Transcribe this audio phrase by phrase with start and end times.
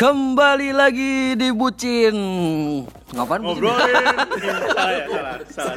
[0.00, 2.16] Kembali lagi di Bucin
[3.12, 3.68] Ngapain Bucin?
[3.68, 4.04] ngobrolin
[4.72, 5.74] salah ya salah salah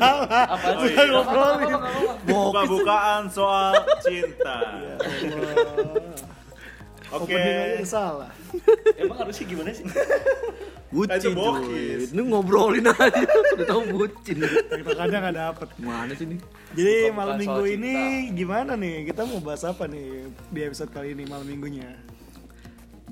[0.48, 0.95] Apa Oh, sih?
[0.95, 1.04] iya.
[1.12, 1.72] ngobrolin?
[2.23, 4.64] buka-bukaan soal cinta
[7.12, 8.31] oke Opening udah salah.
[8.95, 9.86] Emang harusnya gimana sih?
[10.88, 11.52] Bucin Itu.
[12.09, 14.40] Ini ngobrolin aja Udah tau Bucin
[14.72, 15.67] Kadang nggak dapet.
[15.78, 16.40] Mana sih ini?
[16.72, 17.75] Jadi Bukan malam minggu cinta.
[17.75, 17.94] ini
[18.31, 19.12] gimana nih?
[19.12, 21.92] Kita mau bahas apa nih di episode kali ini malam minggunya?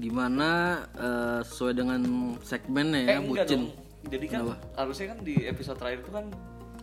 [0.02, 0.50] Gimana
[0.92, 2.00] eh, sesuai dengan
[2.42, 3.72] segmennya ya eh enggak Bucin dong.
[4.04, 4.56] Jadi kan Kenapa?
[4.76, 6.26] harusnya kan di episode terakhir itu kan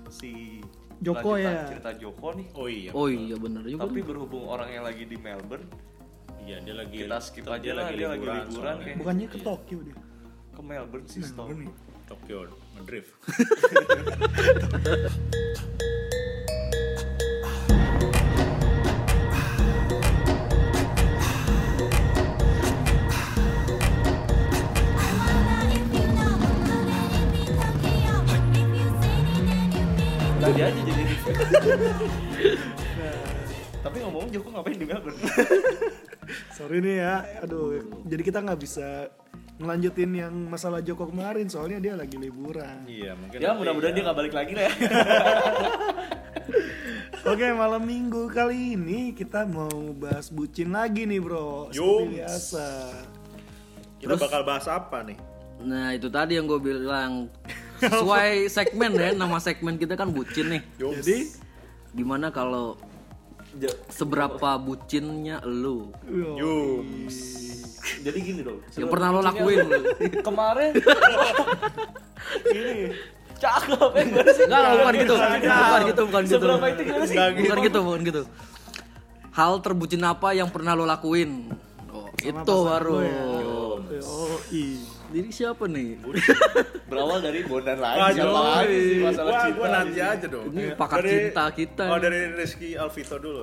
[0.09, 0.31] si
[0.99, 1.67] Joko ya?
[1.67, 2.47] cerita Joko nih.
[2.55, 5.67] oh iya Oh iya bener juga Tapi berhubung orang yang lagi di Melbourne,
[6.41, 8.85] iya dia lagi kita skip aja lah dia lagi liburan soalnya.
[8.85, 9.97] kayak Bukannya ke Tokyo dia?
[10.49, 11.21] ke Melbourne sih.
[11.25, 11.71] Melbourne nih.
[12.09, 12.37] Tokyo
[12.73, 13.13] ngedrift
[30.49, 31.03] Aja jadi
[33.85, 35.21] Tapi ngomong Joko ngapain di Melbourne?
[36.57, 37.15] Sorry nih ya,
[37.45, 37.85] aduh.
[38.09, 39.13] Jadi kita nggak bisa
[39.61, 42.87] ngelanjutin yang masalah Joko kemarin soalnya dia lagi liburan.
[42.89, 44.75] iya mungkin ya mudah-mudahan dia nggak balik lagi lah ya.
[47.35, 49.69] Oke malam minggu kali ini kita mau
[49.99, 51.69] bahas bucin lagi nih bro.
[51.75, 52.67] Seperti biasa.
[53.99, 55.19] kita bakal bahas apa nih
[55.59, 57.27] Nah itu tadi yang gue bilang
[57.79, 60.63] Sesuai segmen ya Nama segmen kita kan Bucin nih.
[60.79, 61.19] Jadi,
[61.95, 62.79] Gimana kalau
[63.89, 65.91] Seberapa bucinnya lu.
[68.05, 68.61] Jadi gini dong.
[68.77, 69.81] Yang pernah lo lakuin lu
[70.21, 70.71] Kemarin
[72.53, 72.93] ini
[73.39, 74.45] cakep ya sih?
[74.51, 75.15] Enggak, bukan gitu.
[75.17, 76.35] Bukan gitu, bukan gitu.
[76.37, 77.17] Seberapa itu gimana sih?
[77.17, 78.23] Bukan gitu, bukan gitu.
[79.33, 81.47] Hal terbucin apa yang pernah lo lakuin?
[81.95, 82.97] Oh, itu baru.
[83.07, 83.23] ya.
[83.39, 83.57] yo,
[84.51, 84.98] i.
[85.09, 85.97] Jadi siapa nih?
[86.85, 88.13] Berawal dari bondan lagi.
[88.15, 89.57] Siapa lagi sih masalah Wah, cinta?
[89.57, 91.85] gua nanti aja dong Ini pakar cinta kita.
[91.87, 93.41] oh dari Rizky Alvito dulu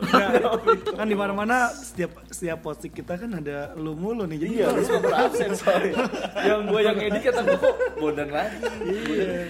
[0.97, 4.37] kan di mana-mana setiap setiap posting kita kan ada lu mulu nih.
[4.39, 5.95] Jadi Iya, kita lu super absen soalnya.
[6.39, 8.57] yang gue yang edit kata gue kok bondan lagi.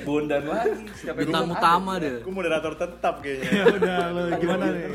[0.01, 0.81] Bondan lagi.
[0.95, 2.19] Setiap Bintang utama deh.
[2.19, 4.87] gue moderator tetap kayaknya ya udah lu gimana nih?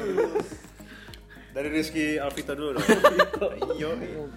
[1.51, 2.87] Dari Rizky Alvito dulu dong.
[3.77, 3.91] Iyo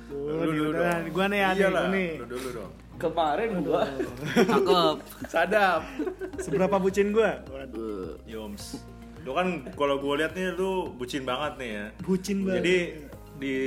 [0.10, 2.10] Tuh, udah, gua nih aneh, Iyalah, gua nih.
[2.18, 2.72] lu dulu dong.
[2.94, 3.84] Kemarin gue
[4.38, 4.96] Cakep.
[5.28, 5.82] sadap.
[6.40, 7.42] Seberapa bucin gua?
[7.44, 8.80] Eh, Yoms.
[9.24, 11.86] Lu kan kalau gue lihat nih lu bucin banget nih ya.
[12.02, 12.56] Bucin banget.
[12.60, 12.76] jadi
[13.34, 13.58] di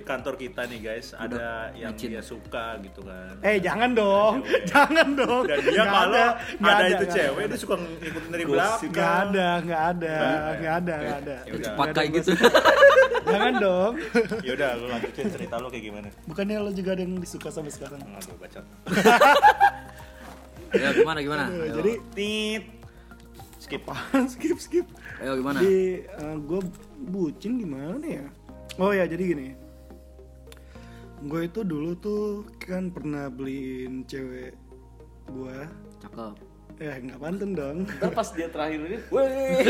[0.00, 2.08] kantor kita nih guys ada yang bucin.
[2.08, 4.62] dia suka gitu kan Eh jangan dong, Cewek.
[4.70, 5.42] jangan dong.
[5.44, 7.50] dan dia Nggak kalau ada, ada, nggak itu nggak cewek ada.
[7.50, 11.36] dia suka ngikutin dari belakang Nggak ada, nggak ada, Nggak nggak ada, nggak ada.
[11.36, 11.52] Ya.
[11.60, 12.30] Cepat kayak gitu.
[13.26, 13.92] Jangan dong.
[14.46, 17.72] ya udah lu lanjutin cerita lu kayak gimana Bukannya lo juga ada yang disuka sampai
[17.74, 18.00] sekarang?
[18.06, 18.60] Aduh baca
[20.72, 21.44] Ya gimana gimana?
[21.48, 21.74] Eh, Ayo.
[21.74, 22.64] Jadi tit
[23.58, 23.82] skip
[24.28, 24.86] skip skip.
[25.18, 25.58] Ayo gimana?
[25.58, 26.04] Di
[26.38, 26.60] gue
[27.02, 28.26] bucin gimana ya?
[28.76, 29.48] Oh ya jadi gini.
[31.24, 34.52] Gue itu dulu tuh kan pernah beliin cewek
[35.32, 35.58] gue.
[36.04, 36.36] Cakep.
[36.76, 37.78] Eh nggak pantun dong.
[37.88, 39.64] Ntar pas dia terakhir ini, weh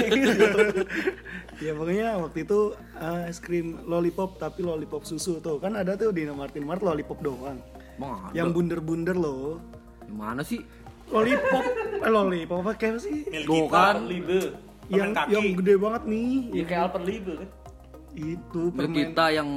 [1.63, 6.11] ya pokoknya waktu itu eh, es krim lollipop tapi lollipop susu tuh kan ada tuh
[6.11, 7.63] di Martin Mart lollipop doang.
[7.97, 9.63] Bang, Yang bunder-bunder loh.
[10.03, 10.67] Gimana sih?
[11.15, 11.65] Lollipop,
[12.03, 13.23] eh lollipop apa kayak apa sih?
[13.71, 14.11] Kan.
[14.11, 14.59] Libe.
[14.91, 16.35] Yang yang gede banget nih.
[16.51, 17.49] Ya kayak Alpenlibe kan.
[18.17, 19.49] Itu permen kita yang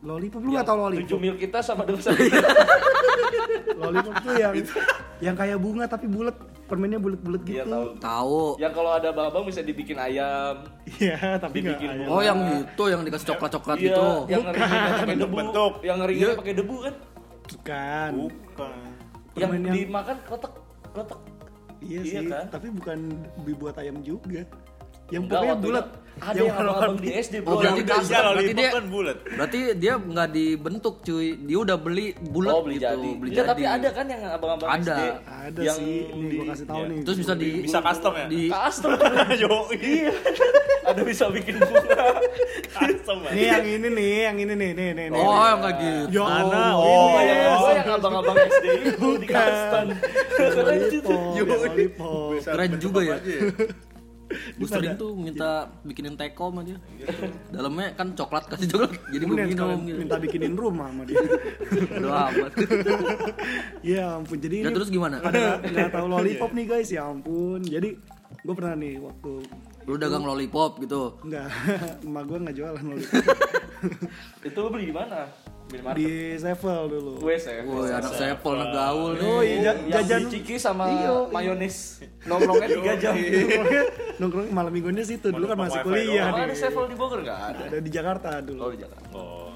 [0.00, 1.18] lollipop lu nggak tau Tujuh lollipop?
[1.18, 2.20] mil kita sama dengan satu.
[3.74, 4.54] Lollipop tuh yang
[5.18, 7.58] yang kayak bunga tapi bulat, permennya bulat-bulat gitu.
[7.58, 7.86] Iya tahu.
[7.98, 8.42] tahu.
[8.56, 10.62] Yang kalau ada babang bisa dibikin ayam.
[10.86, 12.06] Iya, tapi Dibikin ayam.
[12.06, 14.06] Oh yang gitu yang dikasih coklat-coklat Iya, gitu.
[14.28, 15.10] yang ngeringnya pakai debu.
[15.10, 15.72] Bentuk-bentuk.
[15.80, 16.94] Yang ngeringnya pakai debu kan.
[17.44, 18.10] bukan.
[18.16, 18.72] bukan
[19.34, 20.52] Yang Permen yang- dimakan kotak
[20.92, 21.20] kotak.
[21.80, 22.44] Iya, Iya sih, kan?
[22.48, 22.98] tapi bukan
[23.42, 24.42] dibuat ayam juga.
[25.06, 25.86] Yang Enggak, pokoknya bulat.
[26.14, 27.50] Ada yang abang-abang di SD bro.
[27.50, 28.14] Oh, berarti di dia- kasar.
[28.14, 32.62] iya berarti dia- kan bulat Berarti dia nggak dibentuk cuy, dia udah beli bulat Oh
[32.62, 33.10] beli gitu, jadi.
[33.18, 33.48] beli Iya, jadi.
[33.50, 34.78] tapi ada kan yang abang-abang Ada.
[34.78, 35.00] SD.
[35.26, 36.86] Ada yang sih, nih di- gua kasih tahu iya.
[36.86, 36.98] nih.
[37.02, 38.90] Terus bisa di bisa custom ya di custom.
[39.42, 40.12] yo iya.
[40.84, 42.04] ada bisa bikin bunga.
[42.70, 45.06] custom ya Nih yang ini nih, yang ini nih, nih, nih.
[45.10, 45.18] nih.
[45.18, 46.14] Oh, yang kayak gitu.
[46.14, 46.38] Ya Mana?
[46.38, 47.26] Allah, Oh, ini.
[47.26, 47.72] yang iya.
[47.74, 49.86] yang abang-abang SD itu di custom.
[50.30, 51.90] Keren ya,
[52.38, 53.16] Keren juga ya.
[54.58, 56.78] Gue sering tuh minta bikinin teko sama dia.
[57.50, 59.98] Dalamnya kan coklat kasih coklat, jadi gue minum gitu.
[59.98, 61.20] minta bikinin rumah sama dia.
[61.98, 62.52] Aduh amat.
[63.80, 65.20] ya ampun, jadi Ya terus gimana?
[65.22, 67.60] pada nggak tahu lollipop nih guys, ya ampun.
[67.62, 67.98] Jadi
[68.44, 69.32] gue pernah nih waktu
[69.84, 71.20] Lu dagang lollipop gitu.
[71.20, 71.52] Enggak,
[72.00, 73.24] emak gue nggak jualan lollipop.
[74.40, 75.28] Itu lo beli di mana?
[75.74, 75.98] Minimarket.
[75.98, 77.12] di Sevel dulu.
[77.18, 77.60] Gue saya.
[77.66, 79.26] Woi, anak sepol anak gaul nih.
[79.26, 81.10] Oh iya, jajan ciki sama iya.
[81.34, 82.06] mayones.
[82.22, 83.14] Nongkrongnya 3 jam.
[83.18, 83.82] nongkrongnya
[84.22, 87.62] nongkrong malam minggunya situ dulu kan masih kuliah Emang ada sevel di Bogor nggak ada?
[87.66, 88.60] Ada di Jakarta Oh dulu.
[88.72, 89.16] di Jakarta.
[89.18, 89.50] Oh.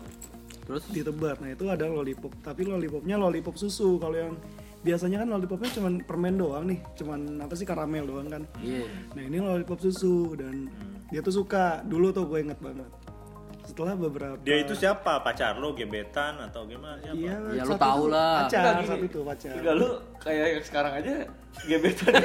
[0.69, 1.41] Terus Di Tebet.
[1.41, 3.97] Nah, itu ada lollipop, tapi lollipopnya lollipop susu.
[3.97, 4.37] Kalau yang
[4.85, 8.43] biasanya kan lollipopnya cuman permen doang nih, cuman apa sih karamel doang kan.
[8.61, 8.85] iya.
[9.17, 10.69] Nah, ini lollipop susu dan
[11.09, 11.81] dia tuh suka.
[11.89, 12.85] Dulu tuh gue inget banget.
[13.69, 15.21] Setelah beberapa Dia itu siapa?
[15.21, 16.97] Pacar lo, gebetan atau gimana?
[16.99, 17.13] Siapa?
[17.15, 18.33] Iya, Ya, tahu itu lah.
[18.41, 18.89] Pacar, Enggak, gini.
[18.89, 19.53] saat itu pacar.
[19.55, 19.89] Enggak lu
[20.19, 21.13] kayak yang sekarang aja
[21.63, 22.13] gebetan.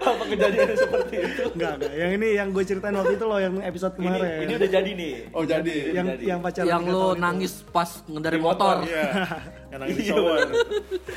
[0.00, 1.42] Apa kejadiannya seperti itu?
[1.52, 1.92] Enggak, enggak.
[1.92, 4.38] Yang ini yang gue ceritain waktu itu loh yang episode Ini, kemarin.
[4.40, 5.12] ini udah jadi nih.
[5.30, 5.74] Oh, jadi.
[5.92, 6.24] yang jadi.
[6.24, 7.20] yang pacaran Yang lo tahun itu.
[7.20, 8.76] nangis pas ngendari motor.
[8.80, 8.88] motor.
[8.88, 9.04] Iya.
[9.70, 10.38] Yang nangis Iya, shower.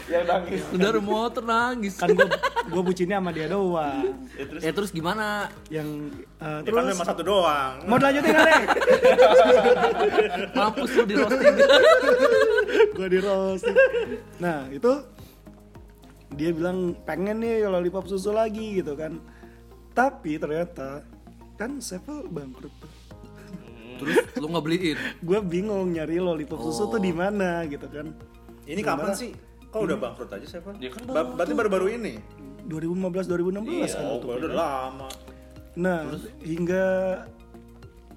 [0.05, 0.61] Yang nangis.
[0.69, 1.93] Ngendari motor nangis.
[1.97, 2.29] kan gue
[2.63, 4.05] gue bucinnya sama dia doang.
[4.37, 5.49] Ya, terus Ya terus gimana?
[5.67, 5.89] Yang
[6.37, 7.73] eh, Ya kan terus memang satu doang.
[7.83, 8.63] mau dilanjutin nggak deh?
[10.53, 11.55] Mampus lu di roasting.
[12.93, 13.77] gue di roasting.
[14.37, 14.91] Nah itu
[16.33, 19.17] dia bilang pengen nih lollipop susu lagi gitu kan.
[19.93, 21.01] Tapi ternyata
[21.53, 22.91] kan Sevel bangkrut tuh.
[23.93, 24.97] terus lu nggak beliin.
[25.21, 28.13] Gue bingung nyari lollipop susu tuh di mana gitu kan.
[28.63, 29.31] Ini kapan sih?
[29.67, 30.73] Kok udah bangkrut aja sih, Pak?
[30.77, 32.13] Ya kan Ba- Berarti baru-baru ini?
[32.63, 35.07] 2015 2016 kan Oh, udah lama.
[35.75, 36.05] Nah,
[36.39, 36.83] hingga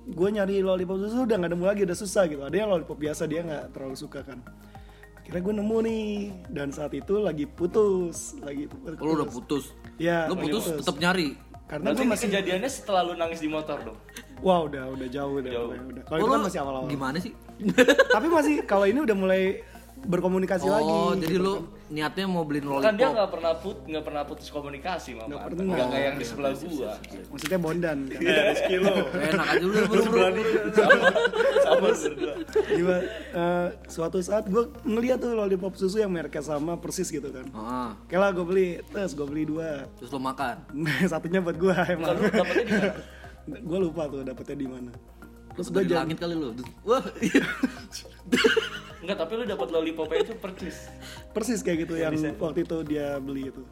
[0.06, 2.44] gue nyari lollipop susu udah gak nemu lagi, udah susah gitu.
[2.44, 4.38] Ada yang lollipop biasa dia nggak terlalu suka kan.
[5.19, 6.06] Akhirnya gue nemu nih,
[6.46, 8.94] dan saat itu lagi putus, lagi putus.
[8.96, 9.64] Lu udah putus.
[9.99, 11.34] Ya, Lu lagi putus tetap nyari.
[11.66, 13.99] Karena Berarti gue masih, kejadiannya setelah lu nangis di motor dong.
[14.38, 15.50] wah udah udah jauh udah.
[15.50, 15.66] Jauh.
[15.66, 16.02] pokoknya udah.
[16.04, 16.87] Kalau Oh, itu kan lu masih awal-awal.
[16.87, 17.32] Gimana sih?
[18.14, 19.42] Tapi masih kalau ini udah mulai
[20.06, 20.86] berkomunikasi lagi.
[20.88, 21.54] Oh, jadi lu
[21.86, 23.14] niatnya mau beliin Kan dia lollipop.
[23.14, 25.26] nggak pernah put nggak pernah putus komunikasi mama.
[25.26, 25.86] Nggak Nggak pernah.
[25.90, 26.92] kayak yang di sebelah gua.
[27.30, 28.20] Maksudnya bondan kan.
[28.26, 28.94] Iya, Rizky lo.
[29.12, 30.42] Enak aja buru buru.
[31.62, 32.34] Sama berdua.
[32.66, 33.02] Gimana,
[33.34, 37.46] eh, suatu saat gue ngeliat tuh lollipop susu yang mereknya sama persis gitu kan.
[37.52, 39.84] Ah, Oke lah gue beli, terus gue beli dua.
[39.98, 40.56] terus lu makan.
[41.10, 42.14] Satunya buat gue emang.
[42.14, 42.92] Kalau lu dapetnya di mana?
[43.46, 44.92] gue lupa tuh dapetnya di mana.
[45.54, 46.48] Terus jangan langit kali lu.
[46.82, 47.00] Wah.
[49.06, 50.90] Enggak, tapi lu dapat lollipopnya itu percis.
[51.34, 53.62] persis kayak gitu yang waktu itu dia beli itu.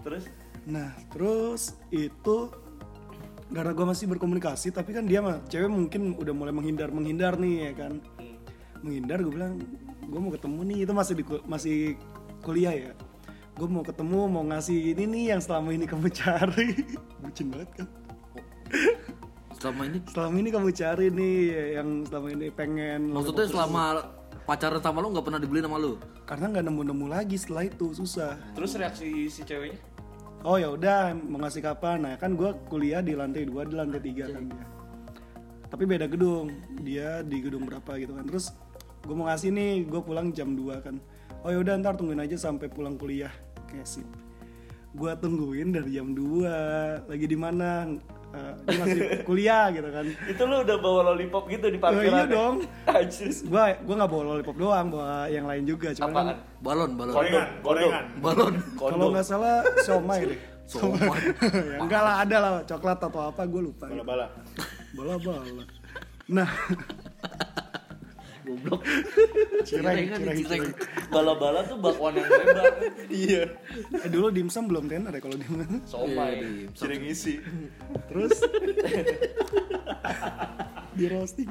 [0.00, 0.24] Terus?
[0.64, 2.48] Nah terus itu
[3.52, 7.68] karena gue masih berkomunikasi tapi kan dia mah cewek mungkin udah mulai menghindar menghindar nih
[7.68, 8.00] ya kan?
[8.80, 9.60] Menghindar gue bilang
[10.08, 11.76] gue mau ketemu nih itu masih di masih
[12.40, 12.92] kuliah ya.
[13.52, 16.72] Gue mau ketemu mau ngasih ini nih yang selama ini kamu cari.
[17.20, 17.88] Bucin banget kan?
[19.60, 19.98] Selama ini?
[20.08, 21.36] Selama ini kamu cari nih
[21.76, 24.16] yang selama ini pengen maksudnya selama
[24.48, 26.00] pacaran sama lu nggak pernah dibeliin sama lu.
[26.24, 28.40] karena nggak nemu nemu lagi setelah itu susah.
[28.56, 29.76] Terus reaksi si ceweknya?
[30.48, 32.08] oh ya udah mau ngasih kapan?
[32.08, 34.64] Nah kan gue kuliah di lantai dua di lantai tiga kan dia.
[35.68, 36.48] Tapi beda gedung.
[36.80, 38.24] Dia di gedung berapa gitu kan.
[38.24, 38.56] Terus
[39.04, 40.96] gue mau ngasih nih gue pulang jam 2 kan.
[41.44, 43.32] Oh ya udah ntar tungguin aja sampai pulang kuliah.
[43.68, 44.08] Kayak sip.
[44.96, 47.84] Gue tungguin dari jam 2 lagi di mana
[48.28, 52.12] Eh, dia masih kuliah gitu kan Itu lu udah bawa lollipop gitu di oh, iya
[52.20, 52.26] parkiran?
[52.28, 52.54] dong
[53.48, 56.36] gue gue nggak bawa lollipop doang bawa yang lain juga cuman kan?
[56.60, 57.14] Balon, balon.
[57.16, 58.04] Kondom, Gorengan, kondom, gorengan.
[58.20, 58.54] Balon.
[58.76, 61.00] kalau nggak salah somai deh Somai.
[61.72, 64.26] ya, enggak lah ada lah coklat atau apa gue lupa Bala-bala.
[64.92, 65.40] bola bola
[66.28, 66.48] nah
[68.48, 68.80] Goblok.
[69.62, 70.62] cireng cireng, cireng.
[71.08, 72.64] Bala-bala tuh bakwan yang lebar.
[73.06, 73.42] Iya.
[73.94, 76.40] eh dulu dimsum belum tenar ya kalau di mana Somai.
[76.40, 77.36] Iya, Cireng isi.
[78.06, 78.32] terus
[80.94, 81.50] di roasting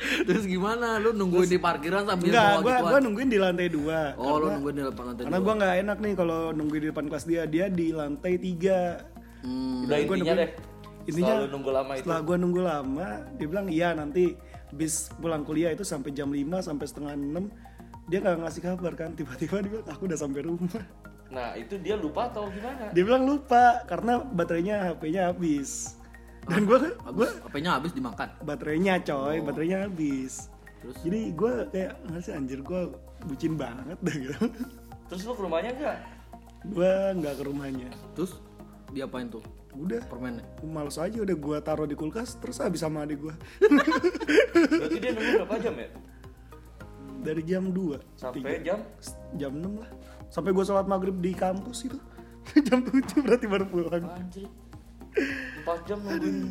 [0.00, 0.96] Terus gimana?
[0.96, 2.80] Lu nungguin di parkiran sambil enggak gituan?
[2.86, 5.44] gue nungguin di lantai dua Oh, lu karena, nungguin di lantai karena dua.
[5.44, 8.80] gue nggak enak nih kalau nungguin di depan kelas dia dia di lantai tiga
[9.40, 9.88] Hmm.
[9.88, 10.50] Udah Gua intinya nungguin- deh.
[11.02, 12.00] intinya Setelah lu nunggu lama itu.
[12.02, 14.24] setelah gue nunggu lama dia bilang iya nanti
[14.74, 19.10] bis pulang kuliah itu sampai jam 5 sampai setengah 6 dia nggak ngasih kabar kan.
[19.14, 20.82] Tiba-tiba dia bilang aku udah sampai rumah.
[21.30, 22.90] Nah, itu dia lupa atau gimana?
[22.90, 25.94] dia bilang lupa karena baterainya HP-nya habis.
[26.50, 28.28] Dan gue gue Habis, HP-nya habis dimakan.
[28.42, 30.50] baterainya coy baterainya habis.
[30.82, 30.96] Terus?
[31.06, 32.80] jadi gue kayak nggak sih anjir gue
[33.30, 34.42] bucin banget dah gitu.
[35.06, 35.98] Terus lu ke rumahnya enggak?
[36.66, 37.88] gue nggak ke rumahnya.
[38.18, 38.42] Terus
[38.90, 40.42] diapain tuh udah permennya?
[40.66, 43.34] males aja udah gue taruh di kulkas terus habis sama adik gue
[44.58, 45.88] Berarti dia nunggu berapa jam ya?
[47.20, 48.80] dari jam 2 Sampai jam
[49.36, 49.90] jam 6 lah
[50.30, 51.98] sampai gue sholat maghrib di kampus itu
[52.66, 54.48] jam 7 berarti baru pulang anjir.
[55.62, 56.50] 4 jam nungguin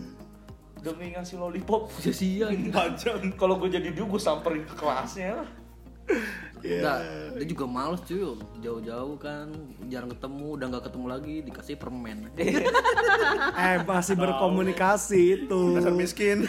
[0.80, 1.92] demi ngasih lollipop.
[2.00, 2.72] Sia-sia gitu.
[2.72, 3.20] 4 jam.
[3.36, 5.50] Kalau gue jadi dia gue samperin ke kelasnya lah.
[6.60, 6.75] Iya.
[6.84, 7.00] Enggak,
[7.39, 8.20] dia juga males cuy
[8.60, 9.48] Jauh-jauh kan
[9.88, 12.28] Jarang ketemu Udah nggak ketemu lagi Dikasih permen
[13.63, 16.44] eh masih berkomunikasi itu Dasar miskin.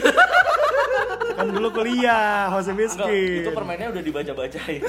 [1.38, 4.82] kan dulu kuliah Jose Enggak, Miskin itu permainnya udah dibaca-bacain.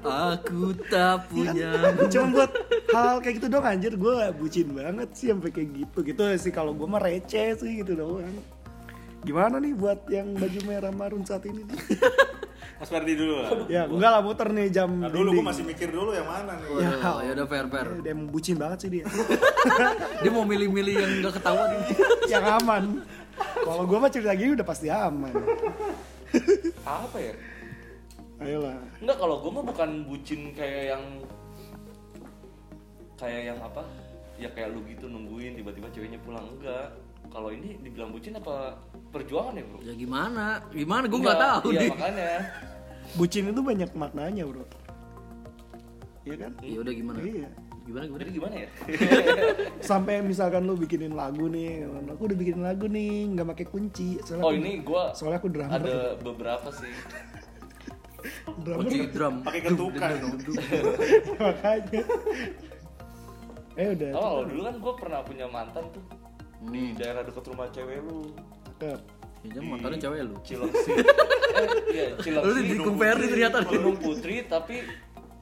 [0.00, 1.96] Aku tak punya.
[2.08, 2.50] cuma buat
[2.94, 6.72] hal kayak gitu dong anjir gue bucin banget sih sampai kayak gitu gitu sih kalau
[6.76, 8.36] gue mah receh sih gitu doang
[9.20, 11.76] gimana nih buat yang baju merah marun saat ini nih?
[12.76, 13.50] Mas Ferdi dulu lah.
[13.68, 16.66] ya enggak lah muter nih jam Nah, dulu gue masih mikir dulu yang mana nih.
[16.66, 17.86] Waduh, ya udah fair fair.
[18.00, 19.04] Dia emang bucin banget sih dia
[20.22, 21.70] Dia mau milih-milih yang nggak ketahuan.
[22.32, 22.84] yang aman
[23.60, 25.32] kalau gue mah cerita gini udah pasti aman
[26.84, 27.34] Apa ya?
[28.38, 31.04] ayolah Enggak, kalau gue mah bukan bucin kayak yang
[33.16, 33.84] kayak yang apa?
[34.36, 36.96] Ya kayak lu gitu nungguin tiba-tiba ceweknya pulang enggak.
[37.30, 38.74] Kalau ini dibilang bucin apa
[39.08, 39.78] perjuangan ya, Bro?
[39.80, 40.46] Ya gimana?
[40.68, 41.04] Gimana?
[41.06, 41.90] Gue nggak Enggak, tahu Iya, nih.
[41.90, 42.30] makanya.
[43.10, 44.62] bucin itu banyak maknanya bro
[46.22, 47.18] iya kan Ya udah gimana?
[47.20, 47.48] iya
[47.82, 48.20] Gimana gimana?
[48.20, 48.68] Jadi gimana ya?
[49.90, 54.44] sampai misalkan lu bikinin lagu nih aku udah bikinin lagu nih nggak pakai kunci soalnya
[54.44, 56.92] Oh, aku- ini gua soalnya aku drummer ada beberapa sih.
[58.60, 59.34] drummer Kunci drum.
[59.42, 60.10] Pakai ketukan.
[61.40, 62.02] makanya
[63.72, 66.04] eh udah Oh, kalau dulu kan gue pernah punya mantan tuh
[66.60, 66.72] Hmm.
[66.72, 68.20] di daerah dekat rumah cewek lu.
[68.76, 69.00] cakep
[69.40, 70.36] Ya mantannya cewek lu.
[70.44, 70.92] Cilengsi.
[71.56, 72.44] eh, iya, Cilengsi.
[72.44, 73.64] Lu didukung Ferdi ternyata.
[73.64, 74.84] Gunung Putri tapi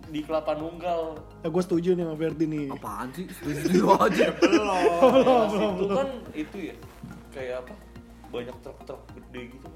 [0.08, 1.18] di Kelapa Nunggal.
[1.42, 3.26] ya, gue setuju nih sama Ferdi nih Apaan sih?
[3.28, 4.26] Setuju aja.
[4.38, 6.75] Daerah situ kan itu ya
[7.34, 7.75] kayak apa?
[8.28, 9.68] Banyak truk-truk gede gitu.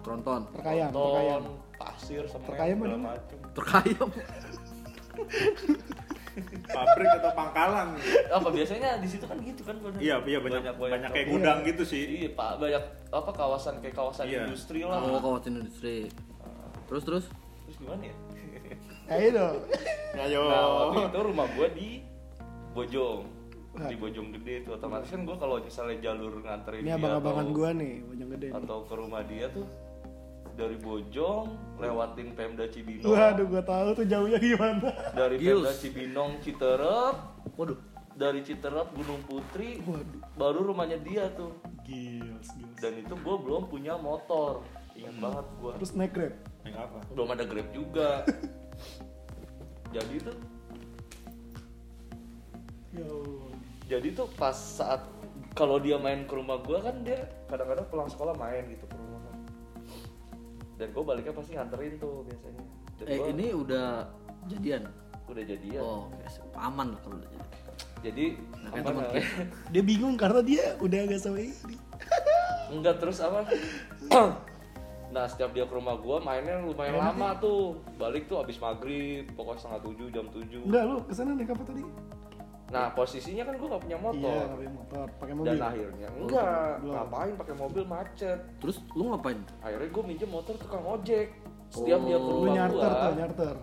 [0.00, 0.48] Tronton.
[0.56, 1.42] terkayam terkayam
[1.76, 3.06] pasir, Terkayam segala mana?
[3.12, 3.36] macem.
[3.52, 4.08] Terkayam.
[6.64, 7.88] Pabrik atau pangkalan.
[8.32, 10.00] Apa biasanya di situ kan gitu kan bener.
[10.00, 11.34] Iya, iya banyak banyak, kayak truk.
[11.36, 12.02] gudang gitu sih.
[12.24, 14.48] Iya, Pak, banyak apa kawasan kayak kawasan Iya.
[14.48, 15.00] industri lah.
[15.04, 16.08] Oh, kawasan industri.
[16.88, 17.24] Terus terus.
[17.68, 18.16] Terus gimana ya?
[19.12, 19.56] ayo dong
[20.16, 20.42] Ayo.
[20.48, 21.88] Nah, waktu itu rumah gua di
[22.72, 23.20] Bojong.
[23.72, 27.56] Di Bojong gede itu otomatis kan gua kalau misalnya jalur nganterin ini dia abang-abangan atau,
[27.56, 29.64] gue nih bojong gede atau ke rumah dia tuh
[30.52, 33.08] dari Bojong lewatin Pemda Cibinong.
[33.08, 35.64] waduh gue tahu tuh jauhnya gimana Dari Gils.
[35.64, 37.16] Pemda Cibinong Citerep,
[37.54, 37.78] Waduh.
[38.12, 41.56] dari Citerep Gunung Putri, waduh baru rumahnya dia tuh.
[41.82, 44.62] gils gils Dan itu gua belum punya motor.
[44.92, 45.72] Ingat banget gua.
[45.74, 46.98] terus naik grab Yang apa?
[47.10, 48.10] belum ada Grab juga.
[49.96, 50.36] Jadi tuh
[52.92, 53.52] ya Allah.
[53.88, 55.00] jadi tuh pas saat
[55.52, 58.96] kalau dia main ke rumah gua kan dia kadang-kadang pulang sekolah main gitu ke.
[60.82, 62.62] Dan gue baliknya pasti nganterin tuh biasanya
[62.98, 63.86] dan Eh gua ini udah
[64.48, 64.82] jadian.
[65.24, 66.58] udah jadian Oh, oke.
[66.58, 67.46] aman lah kalau udah jadi.
[68.02, 68.26] jadi
[68.58, 69.22] Nah, apa namanya?
[69.72, 71.76] dia bingung karena dia udah agak sama ini
[72.68, 73.46] enggak terus apa
[75.12, 79.60] nah setiap dia ke rumah gua mainnya lumayan lama tuh balik tuh abis maghrib pokoknya
[79.60, 81.84] setengah tujuh jam tujuh enggak lu ke sana naik apa tadi
[82.72, 85.06] nah posisinya kan gua nggak punya iya motor nggak pakai motor.
[85.20, 85.48] Pakai mobil.
[85.52, 86.92] Dan akhirnya enggak belum.
[86.96, 88.38] ngapain pakai mobil macet.
[88.58, 89.38] Terus lu ngapain?
[89.60, 91.28] akhirnya gue minjem motor tukang ojek.
[91.68, 92.28] Setiap dia ke Oh.
[92.28, 93.54] lu rumah nyarter gua tuh nyarter.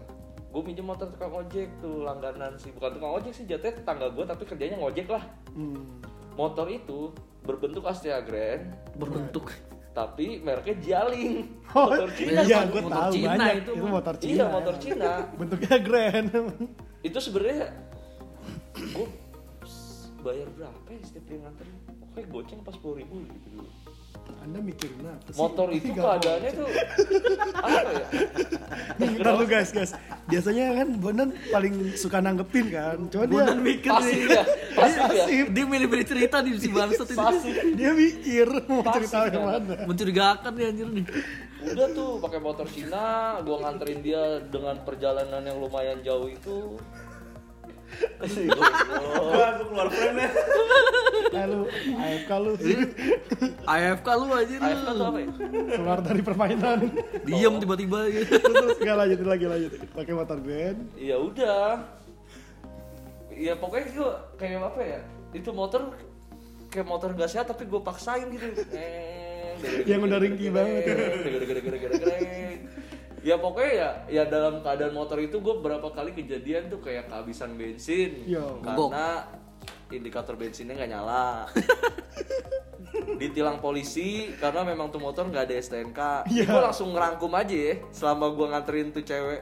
[0.50, 4.24] gue minjem motor tukang ojek tuh langganan sih bukan tukang ojek sih jatuhnya tetangga gue
[4.24, 5.24] tapi kerjanya ngojek lah.
[5.52, 5.82] Hmm.
[6.34, 7.10] motor itu
[7.42, 8.70] berbentuk Astrea Grand.
[8.94, 9.50] Berbentuk.
[9.90, 11.50] tapi mereknya Jialing.
[11.70, 12.40] Oh, motor Cina.
[12.42, 13.92] iya gue Motor tahu Cina banyak itu itu, mah.
[13.92, 14.32] motor Cina.
[14.32, 15.12] iya motor Cina.
[15.36, 16.28] Bentuknya grand.
[17.02, 17.62] Itu sebenarnya
[18.90, 19.08] gue
[20.20, 23.70] bayar berapa ya setiap dia nganterin pokoknya goceng pas sepuluh ribu gitu dulu
[24.40, 26.68] anda mikirin apa sih motor itu keadaannya tuh
[27.60, 28.08] apa ya
[29.00, 29.96] Nih, ntar lu guys, guys.
[30.28, 33.00] Biasanya kan Bonan paling suka nanggepin kan.
[33.08, 34.28] Cuma dia Bonan mikir pasif nih.
[34.28, 34.44] ya
[34.76, 35.46] pasif ya pasif.
[35.56, 37.16] Dia milih-milih cerita di si bangsat ini.
[37.16, 39.76] pasif Dia mikir mau Pasif, cerita yang mana.
[39.88, 41.06] Mencurigakan nih anjir nih.
[41.60, 46.76] udah tuh pakai motor Cina gua nganterin dia dengan perjalanan yang lumayan jauh itu
[48.20, 50.32] Wah, gue keluar frame deh.
[51.30, 51.62] Eh lu,
[51.96, 52.52] AFK lu
[53.64, 54.60] AFK lu anjir.
[54.60, 55.30] AFK tuh apa ya?
[55.78, 56.80] keluar dari permainan.
[57.24, 58.32] Diam tiba-tiba gitu.
[58.44, 59.72] Terus terus nggak lanjutin lagi lanjut.
[59.94, 60.80] Pakai motor grand.
[60.98, 61.86] ya udah
[63.40, 64.04] ya pokoknya itu
[64.36, 65.00] kayak apa ya
[65.32, 65.96] itu motor
[66.68, 68.46] kayak motor nggak sehat tapi gue paksain gitu
[69.60, 70.88] Eh, Yang udah ringkih banget.
[73.22, 77.54] Ya pokoknya ya ya dalam keadaan motor itu gue berapa kali kejadian tuh kayak kehabisan
[77.54, 78.60] bensin Yo.
[78.60, 79.28] karena
[79.90, 81.50] indikator bensinnya nggak nyala
[83.22, 86.46] ditilang polisi karena memang tuh motor nggak ada STNK Iya.
[86.48, 89.42] gue langsung ngerangkum aja ya selama gue nganterin tuh cewek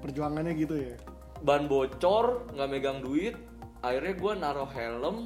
[0.00, 0.96] Perjuangannya gitu ya.
[1.40, 3.36] ban bocor nggak megang duit
[3.80, 5.16] akhirnya gue naruh helm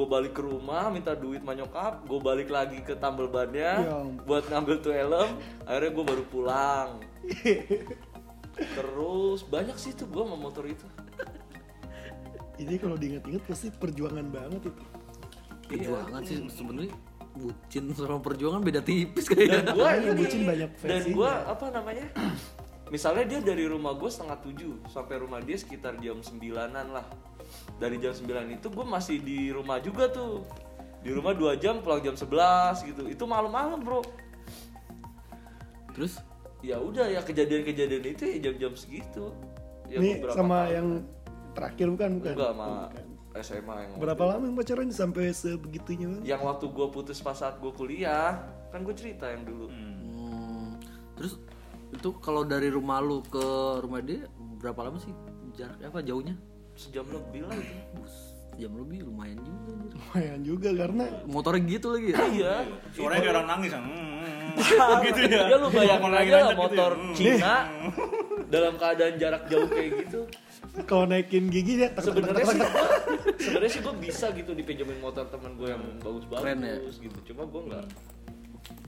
[0.00, 4.00] gue balik ke rumah minta duit sama nyokap gue balik lagi ke tambal bannya Ya
[4.24, 5.36] buat ngambil tuh helm
[5.68, 6.88] akhirnya gue baru pulang.
[8.76, 10.88] Terus banyak sih tuh gue sama motor itu.
[12.56, 14.84] Ini kalau diingat-ingat pasti perjuangan banget itu.
[15.68, 16.92] Perjuangan sih sebenarnya
[17.30, 21.14] bucin sama perjuangan beda tipis dan kayaknya gue Makanya bucin banyak dan versinya.
[21.14, 22.06] gue apa namanya
[22.90, 27.06] misalnya dia dari rumah gue setengah tujuh sampai rumah dia sekitar jam sembilanan lah
[27.76, 30.44] dari jam 9 itu gue masih di rumah juga tuh.
[31.00, 32.28] Di rumah dua jam pulang jam 11
[32.84, 33.08] gitu.
[33.08, 34.04] Itu malam-malam bro.
[35.92, 36.20] Terus?
[36.60, 39.32] Ya udah ya kejadian-kejadian itu ya jam-jam segitu.
[39.88, 40.76] Ya Nih beberapa sama kali.
[40.76, 40.86] yang
[41.50, 42.10] terakhir bukan?
[42.20, 42.32] Bukan.
[42.32, 43.06] enggak sama Bukan.
[43.40, 46.06] SMA yang Berapa lama yang pacaran sampai sebegitunya?
[46.10, 46.22] Bang?
[46.22, 48.42] yang waktu gue putus pas saat gue kuliah.
[48.68, 49.66] Kan gue cerita yang dulu.
[49.66, 50.76] Hmm,
[51.14, 51.38] terus
[51.90, 53.42] itu kalau dari rumah lu ke
[53.80, 54.26] rumah dia
[54.58, 55.14] berapa lama sih?
[55.50, 56.34] Jaraknya apa jauhnya
[56.80, 58.14] sejam lebih lah itu Bus,
[58.56, 59.72] jam lebih lumayan juga.
[59.92, 62.54] Lumayan juga karena motornya gitu lagi ya iya
[62.96, 63.72] Suaranya kayak orang nangis.
[63.76, 65.00] Hmm.
[65.06, 65.42] gitu ya.
[65.46, 67.00] ya lu bayangin aja lah gitu motor ya.
[67.04, 67.14] Hmm.
[67.14, 67.54] Cina
[68.50, 70.20] dalam keadaan jarak jauh kayak gitu
[70.86, 72.60] kalau naikin gigi ya sebenarnya sih
[73.42, 76.76] sebenarnya sih gue bisa gitu dipinjemin motor teman gue yang bagus-bagus Keren ya?
[76.98, 77.84] gitu cuma gue nggak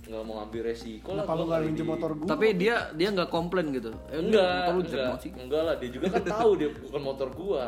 [0.02, 2.26] nggak mau ngambil resiko lah Kenapa gua nggak minjem di- motor gua?
[2.26, 3.90] tapi dia dia nggak komplain gitu.
[4.08, 5.30] Eh, enggak motor lu jelek enggak banget sih.
[5.36, 7.64] Enggak lah dia juga kan tahu dia bukan motor gua.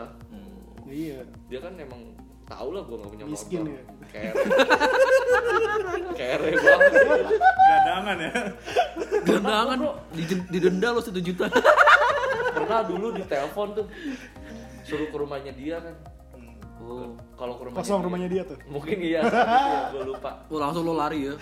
[0.85, 1.19] Iya.
[1.49, 2.03] dia kan emang
[2.45, 3.83] tahu lah gua nggak punya Miskin motor ya?
[4.11, 4.43] kere.
[6.15, 6.93] Kere banget.
[7.65, 8.33] Gadangan ya.
[10.13, 11.47] Di- didenda lo satu juta.
[12.53, 13.87] Pernah dulu ditelepon tuh
[14.83, 15.95] suruh ke rumahnya dia kan
[16.85, 18.59] oh kalau ke rumahnya Kosong dia- rumahnya dia tuh.
[18.67, 19.33] mungkin iya ya,
[19.93, 20.31] gue lupa.
[20.47, 21.35] Oh langsung lo lari ya?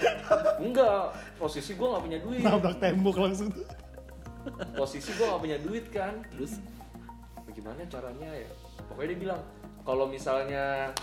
[0.56, 2.40] Enggak posisi gue nggak punya duit.
[2.40, 3.66] Nabrak tembok langsung tuh.
[4.72, 6.22] posisi gue nggak punya duit kan.
[6.30, 6.62] Terus?
[7.42, 8.50] Bagaimana caranya ya?
[8.86, 9.40] Pokoknya dia bilang
[9.82, 10.94] kalau misalnya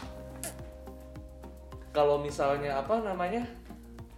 [1.91, 3.43] kalau misalnya apa namanya?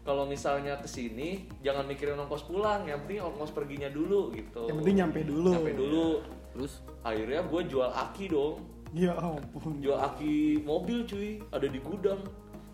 [0.01, 4.65] Kalau misalnya ke sini jangan mikirin ongkos pulang yang penting ongkos perginya dulu gitu.
[4.65, 5.49] Yang penting nyampe dulu.
[5.51, 6.07] nyampe dulu.
[6.51, 6.73] Terus?
[7.01, 8.55] Akhirnya gue jual aki dong
[8.91, 9.79] Ya ampun.
[9.79, 11.39] jual aki mobil cuy.
[11.51, 12.21] Ada di gudang.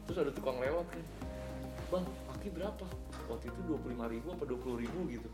[0.09, 1.03] Terus ada tukang lewat kan
[1.87, 2.85] bang aki berapa?
[3.27, 5.29] Waktu itu dua puluh ribu apa dua ribu gitu.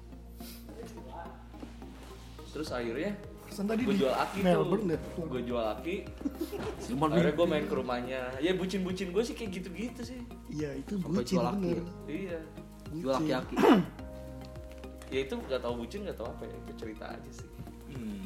[2.54, 3.18] Terus akhirnya
[3.54, 5.26] tadi gue jual aki Melbourne tuh.
[5.30, 5.96] gue jual aki.
[6.90, 8.22] Cuman akhirnya gue main ke rumahnya.
[8.42, 10.20] Ya bucin-bucin gue sih kayak gitu-gitu sih.
[10.50, 11.58] Iya itu Sampai bucin jual aki.
[11.58, 11.78] bener.
[11.78, 11.86] ya?
[12.10, 12.40] iya.
[12.94, 13.56] Jual aki-aki
[15.14, 16.56] ya itu nggak tahu bucin nggak tahu apa ya.
[16.66, 17.50] Itu cerita aja sih.
[17.94, 18.26] Hmm.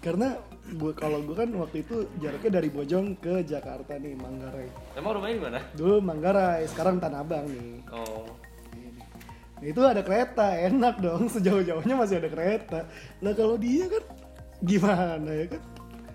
[0.00, 0.28] Karena
[0.76, 4.68] gua kalau gua kan waktu itu jaraknya dari Bojong ke Jakarta nih Manggarai.
[4.98, 7.80] emang rumahnya di mana Dulu Manggarai, sekarang Tanah Abang nih.
[7.94, 8.28] oh
[9.58, 11.26] Nah, itu ada kereta, enak dong.
[11.26, 12.86] Sejauh-jauhnya masih ada kereta.
[13.18, 14.06] Nah kalau dia kan
[14.62, 15.62] gimana ya kan?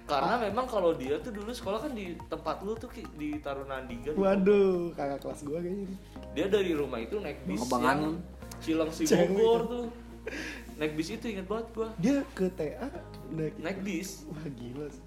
[0.03, 4.91] karena memang kalau dia tuh dulu sekolah kan di tempat lu tuh di Tarunandiga Waduh,
[4.99, 5.87] kakak kelas gua kayaknya.
[5.87, 5.97] nih.
[6.35, 8.19] dia dari rumah itu naik bis yang
[8.59, 9.31] Cilengsi Cewek.
[9.31, 9.85] Bogor tuh
[10.75, 12.89] naik bis itu inget banget gua Dia ke TA
[13.29, 13.53] naik.
[13.57, 15.03] naik bis Wah gila sih.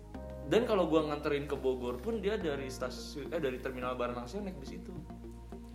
[0.46, 4.56] dan kalau gua nganterin ke Bogor pun dia dari stasiun eh dari terminal Baranangsia naik
[4.56, 4.92] bis itu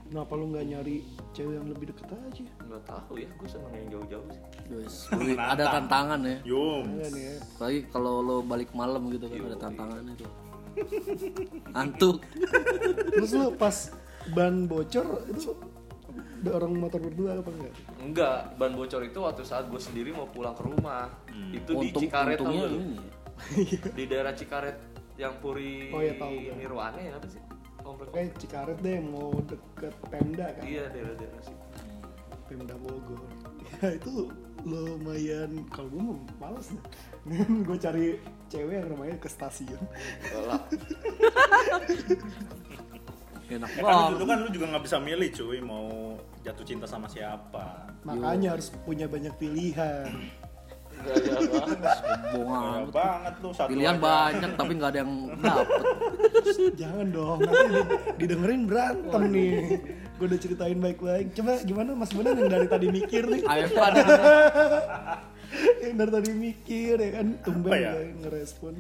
[0.04, 2.44] Kenapa lu nggak nyari cewek yang lebih deket aja?
[2.62, 4.96] nggak tahu ya gua seneng yang jauh-jauh sih Wes,
[5.34, 6.84] ada tantangan ya Yum.
[6.98, 7.36] Ya.
[7.38, 10.32] apalagi kalau lo balik malam gitu kan ada tantangannya tuh
[11.74, 12.24] antuk
[13.12, 13.76] Terus lu pas
[14.32, 15.52] ban bocor itu
[16.42, 17.74] dorong motor berdua apa enggak?
[18.02, 21.14] enggak ban bocor itu waktu saat gue sendiri mau pulang ke rumah
[21.54, 22.80] itu di Untung, Cikaret tau untungnya nggak lu?
[22.82, 22.98] ini
[23.98, 24.78] di daerah Cikaret
[25.16, 26.58] yang Puri Oh, iya, tahu, tahu.
[26.58, 27.42] Nirwana ya apa sih
[27.82, 30.64] komplek Kayak Cikaret deh mau deket Pemda kan?
[30.66, 31.58] iya daerah-daerah sih
[32.50, 33.22] Pemda Bogor.
[33.80, 34.28] Ya itu
[34.62, 36.84] lumayan kalau gue mau males deh.
[37.70, 38.06] gue cari
[38.52, 39.80] cewek yang namanya ke stasiun.
[39.80, 40.62] Enggak lah
[43.52, 45.88] enak Ya kan banget itu kan lu juga nggak bisa milih cuy mau
[46.42, 47.90] jatuh cinta sama siapa.
[48.02, 50.10] Makanya harus punya banyak pilihan.
[51.02, 54.06] enggak ada banget banget lu satu pilihan aja.
[54.06, 55.82] banyak tapi nggak ada yang dapet
[56.78, 57.90] Jangan dong, nanti di-
[58.22, 59.54] didengerin berantem nih.
[60.22, 61.34] Gue udah ceritain baik-baik.
[61.34, 63.42] Coba gimana Mas Bondan yang dari tadi mikir nih?
[63.50, 63.66] ayo
[65.82, 67.92] yang dari tadi mikir ya kan tumben ya?
[67.98, 68.74] ya ngerespon.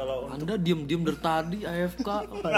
[0.00, 2.08] Kalau untuk anda diem diem dari tadi AFK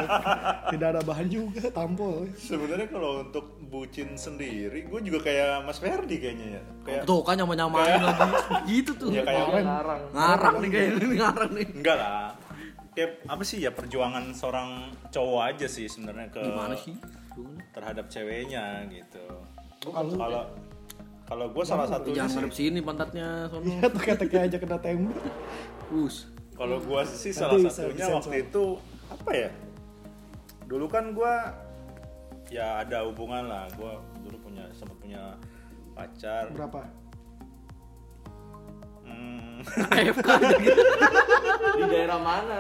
[0.73, 2.31] Tidak ada bahan juga, tampol.
[2.39, 6.63] sebenarnya kalau untuk bucin sendiri, gue juga kayak Mas Ferdi kayaknya ya.
[6.87, 8.31] Kayak tuh kan nyama nyamain lagi.
[8.71, 9.11] Gitu tuh.
[9.19, 10.03] Ya kayak Dia ngarang.
[10.15, 11.67] Ngarang nih kayak ini ngarang nih.
[11.75, 12.31] Enggak lah.
[12.95, 14.69] Kayak apa sih ya perjuangan seorang
[15.11, 16.95] cowok aja sih sebenarnya ke gimana sih?
[17.75, 19.27] Terhadap ceweknya gitu.
[19.83, 20.43] Kalau Kalau
[21.27, 23.65] kalau gue salah satunya jangan sih, ngadep sini pantatnya sono.
[23.67, 25.17] Iya tuh kata aja kena tembok.
[25.93, 28.17] us kalau gue sih Nanti salah bisa satunya disensor.
[28.21, 28.65] waktu itu
[29.09, 29.51] apa ya?
[30.67, 31.35] Dulu kan gue
[32.49, 33.65] ya ada hubungan lah.
[33.75, 35.23] Gue dulu punya sempat punya
[35.93, 36.49] pacar.
[36.53, 36.83] Berapa?
[39.03, 39.61] Hmm,
[41.79, 42.59] di daerah mana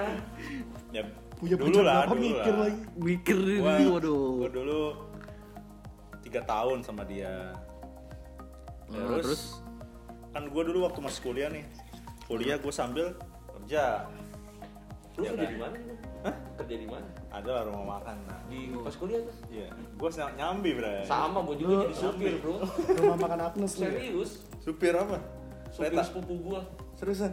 [0.92, 1.02] ya
[1.38, 2.66] Punya dulu lah, dulu mikir lah.
[2.70, 2.80] lagi.
[2.94, 4.80] mikir Gua, ini waduh gua dulu
[6.22, 7.50] tiga tahun sama dia
[8.86, 9.42] Nah, terus, terus?
[10.30, 11.64] kan gue dulu waktu masih kuliah nih
[12.28, 13.16] kuliah gue sambil
[13.62, 13.84] kerja
[15.12, 15.52] Lu Ya kerja kan?
[15.52, 15.76] di mana?
[15.76, 15.94] lu?
[16.22, 16.34] Hah?
[16.56, 17.08] Kerja di mana?
[17.28, 19.34] ada lah rumah makan nah Di pas kuliah tuh.
[19.48, 22.54] iya gue nyambi bray Sama, gue juga jadi supir, Bro.
[22.96, 23.88] rumah makan Agnes ya?
[23.88, 24.30] Serius.
[24.58, 25.16] supir apa
[25.68, 26.60] Supir sepupu gua.
[26.94, 27.32] seriusan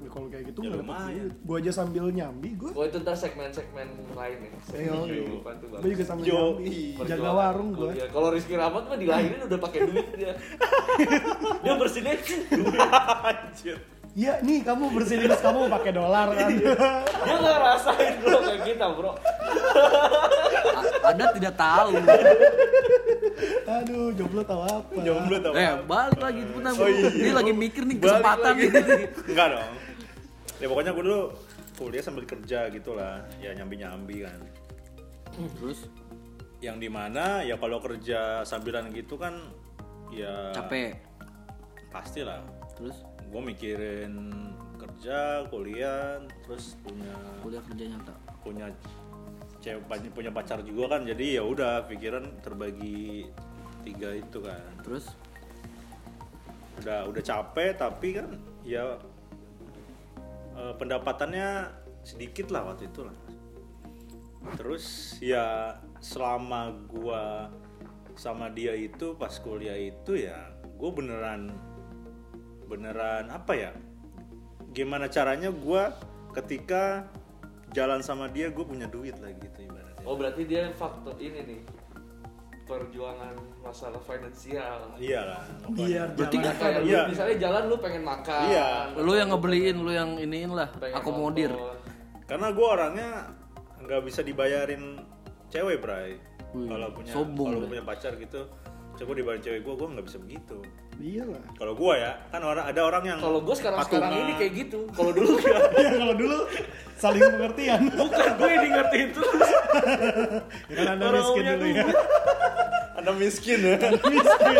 [0.00, 1.32] Ya, kalau kayak gitu Ya, nggak duit.
[1.44, 2.72] Gua aja sambil nyambi gua.
[2.72, 3.84] Oh itu ntar segmen-segmen
[4.16, 4.50] lain ya.
[4.72, 6.64] Ayo, Kehidupan tuh Gua juga sambil Yo, nyambi.
[6.64, 6.96] iya.
[6.96, 7.88] Jaga Perjuangan warung gua.
[7.92, 8.08] kuliah.
[8.08, 10.32] Kalau Rizky Rahmat mah dilahirin udah pakai duit dia.
[11.62, 12.16] dia bersihin
[13.28, 13.76] Anjir.
[14.10, 16.50] Iya, nih kamu bersihin terus kamu pakai dolar kan.
[16.50, 16.74] dia
[17.30, 19.10] nggak ngerasain bro kayak kita bro.
[20.72, 21.90] A- Ada tidak tahu.
[23.70, 24.92] Aduh, jomblo tahu apa?
[25.00, 26.72] jomblo tau Eh, balik lagi bentar.
[26.74, 27.08] Oh, iya.
[27.08, 28.78] Dia lagi mikir nih kesempatan gitu.
[29.26, 29.70] enggak dong
[30.58, 31.20] ya pokoknya gue dulu
[31.74, 34.36] kuliah sambil kerja gitu lah ya nyambi nyambi kan
[35.56, 35.88] Terus
[36.60, 39.40] yang di mana ya kalau kerja sambilan gitu kan
[40.10, 41.00] ya capek.
[41.88, 42.44] pastilah
[42.74, 42.92] Terus
[43.30, 44.14] gue mikirin
[44.74, 48.14] kerja kuliah terus punya kuliah kerja nyata.
[48.40, 48.66] punya
[49.60, 49.84] cewek
[50.16, 53.28] punya pacar juga kan jadi ya udah pikiran terbagi
[53.84, 54.72] tiga itu kan.
[54.82, 55.12] Terus?
[56.80, 58.28] Udah udah capek tapi kan
[58.64, 58.96] ya
[60.56, 61.68] eh, pendapatannya
[62.02, 63.16] sedikit lah waktu itu lah.
[64.56, 67.52] Terus ya selama gua
[68.16, 71.52] sama dia itu pas kuliah itu ya gue beneran
[72.70, 73.70] beneran apa ya
[74.70, 75.90] gimana caranya gua
[76.30, 77.10] ketika
[77.70, 81.60] jalan sama dia gue punya duit lah gitu ibaratnya Oh berarti dia faktor ini nih
[82.64, 84.94] perjuangan masalah finansial.
[84.96, 87.02] iya lah Biar Berarti jalan Nah, kayak lu Iya.
[87.10, 88.42] misalnya jalan lu pengen makan.
[88.46, 88.68] Iya.
[88.96, 91.50] lu yang ngebeliin, lu yang iniin lah, pengen akomodir.
[91.50, 91.76] nonton.
[92.24, 93.08] karena gue orangnya
[93.82, 95.02] nggak bisa dibayarin
[95.50, 96.14] cewek bray
[96.54, 97.66] kalau punya kalau lu.
[97.66, 98.46] punya pacar gitu
[99.00, 100.56] coba dibayarin cewek gue gue nggak bisa begitu
[101.00, 101.40] Iya lah.
[101.56, 104.84] kalau gue ya kan orang ada orang yang Kalau gue sekarang sekarang ini kayak gitu.
[104.92, 105.32] Kalau dulu.
[105.80, 106.38] Ya kalau dulu
[107.00, 107.80] saling pengertian.
[107.88, 109.48] Bukan gue yang ngertiin terus.
[110.68, 111.84] Ya kan anda Orang miskin dulu ya.
[113.00, 114.56] anda miskin ya miskin.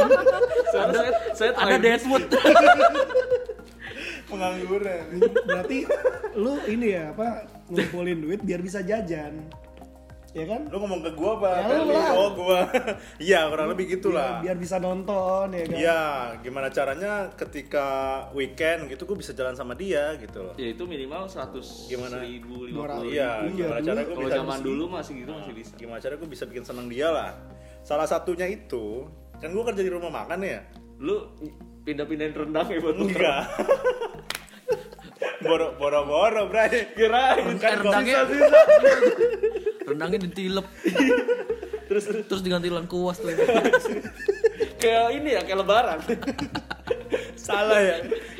[0.64, 2.24] Sekarang saya, saya Ada Deadwood.
[4.30, 5.04] pengangguran
[5.42, 5.78] Berarti
[6.38, 9.44] lu ini ya apa ngumpulin duit biar bisa jajan.
[10.30, 10.62] Ya kan?
[10.64, 12.10] lu ngomong ke gue apa Ya, lu lah.
[12.14, 12.58] oh gue
[13.26, 15.74] iya kurang lebih gitulah Biar, biar bisa nonton ya kan.
[15.76, 16.02] Iya,
[16.38, 17.86] gimana caranya ketika
[18.30, 20.54] weekend gitu gue bisa jalan sama dia gitu loh.
[20.54, 22.22] Ya itu minimal 100 Gimana?
[22.22, 23.04] ribu, Dua 50 ratus.
[23.04, 23.86] Iya, Iya, gimana dulu.
[23.86, 25.72] cara gue Kalau bisa zaman dulu masih gitu masih bisa.
[25.74, 27.30] gimana cara gue bisa bikin seneng dia lah.
[27.80, 30.62] Salah satunya itu kan gue kerja di rumah makan ya.
[30.96, 31.26] Lu
[31.82, 32.94] pindah-pindahin rendang ya buat?
[32.94, 33.42] Enggak.
[35.40, 36.92] Boro boro boro, Bray.
[36.92, 37.56] Kirain.
[37.56, 38.60] Kan rendangnya sisa-sisa.
[39.90, 40.66] rendangnya ditilep.
[41.90, 43.34] terus terus diganti lengkuas tuh.
[44.78, 45.98] kayak ini ya, kayak lebaran.
[47.40, 47.96] Salah ya.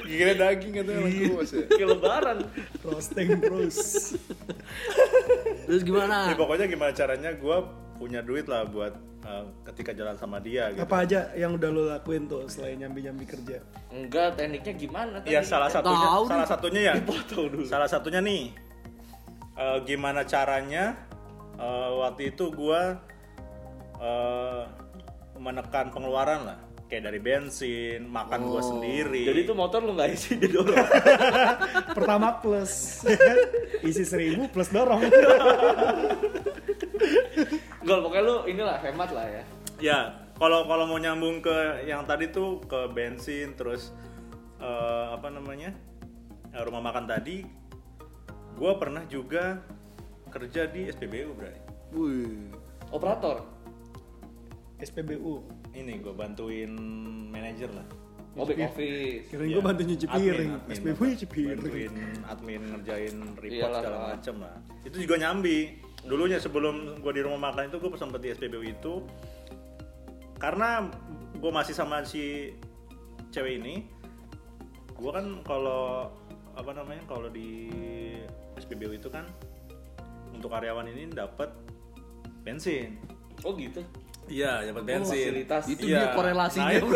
[0.07, 1.65] Gila daging itu yang lengkuas ya.
[1.67, 2.39] kayak lebaran.
[2.87, 3.79] Roasting terus.
[5.71, 6.31] Terus gimana?
[6.31, 7.57] Ya, pokoknya gimana caranya gue
[7.95, 8.91] punya duit lah buat
[9.23, 10.83] uh, ketika jalan sama dia gitu.
[10.83, 13.63] Apa aja yang udah lo lakuin tuh selain nyambi-nyambi kerja?
[13.95, 15.31] Enggak, tekniknya gimana tadi?
[15.31, 16.51] Ya salah satunya, Tahu salah nih.
[16.51, 16.95] satunya ya.
[16.99, 17.65] Dipotong dulu.
[17.71, 18.43] Salah satunya nih,
[19.55, 20.99] eh, gimana caranya
[21.61, 22.97] eh, waktu itu gua
[24.01, 24.63] eh,
[25.37, 26.59] menekan pengeluaran lah,
[26.91, 29.29] kayak dari bensin, makan gua sendiri.
[29.29, 30.75] Jadi itu motor lu nggak isi di dorong.
[31.97, 33.05] Pertama plus
[33.89, 35.01] isi seribu plus dorong.
[37.81, 39.43] Enggak, pokoknya lu inilah hemat lah ya.
[39.81, 39.99] ya
[40.37, 43.93] kalau kalau mau nyambung ke yang tadi tuh ke bensin terus
[44.61, 45.73] eh, apa namanya
[46.53, 47.47] eh, rumah makan tadi,
[48.61, 49.65] gua pernah juga
[50.31, 51.57] kerja di SPBU bray.
[51.93, 52.55] Wih.
[52.95, 53.43] Operator.
[54.81, 55.45] SPBU.
[55.75, 56.71] Ini gue bantuin
[57.31, 57.87] manajer lah.
[58.39, 59.27] Oh, back office.
[59.27, 59.55] Kirain Iya.
[59.59, 60.53] gue bantu nyuci piring.
[60.71, 61.59] SPBU nyuci piring.
[61.61, 61.93] bantuin
[62.31, 64.55] admin ngerjain report Iyalah, segala macem lah
[64.87, 65.59] itu juga nyambi
[66.07, 69.05] dulunya sebelum gue di rumah makan itu gue sempat di SPBU itu
[70.39, 70.89] karena
[71.37, 72.55] gue masih sama si
[73.35, 73.85] cewek ini
[74.95, 76.15] gue kan kalau
[76.55, 77.69] apa namanya kalau di
[78.57, 79.27] SPBU itu kan
[80.41, 81.53] untuk karyawan ini dapat
[82.41, 82.97] bensin
[83.45, 83.85] Oh gitu.
[84.29, 85.63] iya dapat Oh, bensin fasilitas.
[85.65, 85.97] Itu Iya.
[85.97, 86.69] dia korelasinya.
[86.69, 86.87] Nah, itu.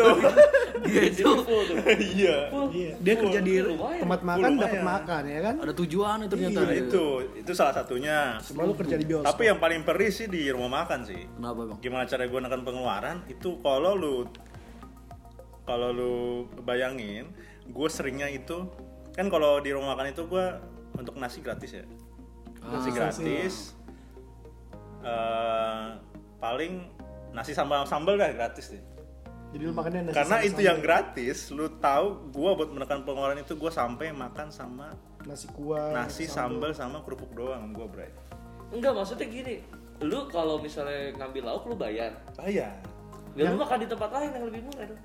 [0.85, 1.29] dia itu
[2.15, 2.37] iya.
[2.69, 4.01] Iya, dia kerja di Lumayan.
[4.05, 5.55] tempat makan dapat makan ya kan?
[5.61, 6.59] ada tujuan itu ternyata.
[6.63, 9.27] Nah, itu itu salah satunya Selalu kerja di bioskop.
[9.29, 11.21] Tapi yang paling perih sih di rumah makan sih.
[11.25, 11.77] Kenapa bang?
[11.81, 13.17] Gimana cara gue nekan pengeluaran?
[13.25, 14.15] Itu kalau lu
[15.65, 16.13] kalau lu
[16.61, 17.33] bayangin,
[17.65, 18.69] gue seringnya itu
[19.17, 20.45] kan kalau di rumah makan itu gue
[20.93, 21.85] untuk nasi gratis ya.
[22.65, 23.55] Nasi Ah, gratis.
[25.01, 25.85] eh,
[26.37, 26.73] paling
[27.31, 28.83] nasi sambal sambal dah gratis deh.
[29.53, 33.39] Jadi lu makannya nasi karena sama itu yang gratis lu tahu gua buat menekan pengeluaran
[33.39, 34.91] itu gua sampai makan sama
[35.23, 36.73] nasi kuah, nasi sambal.
[36.73, 38.11] sama kerupuk doang gua bray.
[38.73, 39.55] Enggak maksudnya gini,
[40.01, 42.11] lu kalau misalnya ngambil lauk lu bayar.
[42.35, 42.75] bayar.
[43.35, 44.85] Ya lu makan di tempat lain yang lebih murah.
[44.89, 45.01] dong.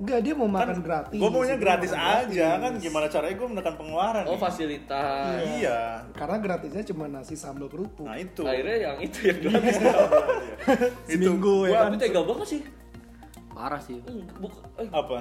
[0.00, 1.12] Enggak, dia mau makan gratis.
[1.14, 2.56] gue maunya gratis aja gratis.
[2.58, 4.40] kan gimana caranya gue menekan pengeluaran Oh nih?
[4.40, 5.38] fasilitas.
[5.54, 8.02] iya Karena gratisnya cuma nasi sambal kerupuk.
[8.02, 9.76] nah itu Akhirnya yang itu yang gratis.
[11.06, 12.60] Seminggu ya gua- Tapi tega banget sih.
[13.50, 14.00] Parah sih.
[14.00, 15.20] Hmm, buk- eh, apa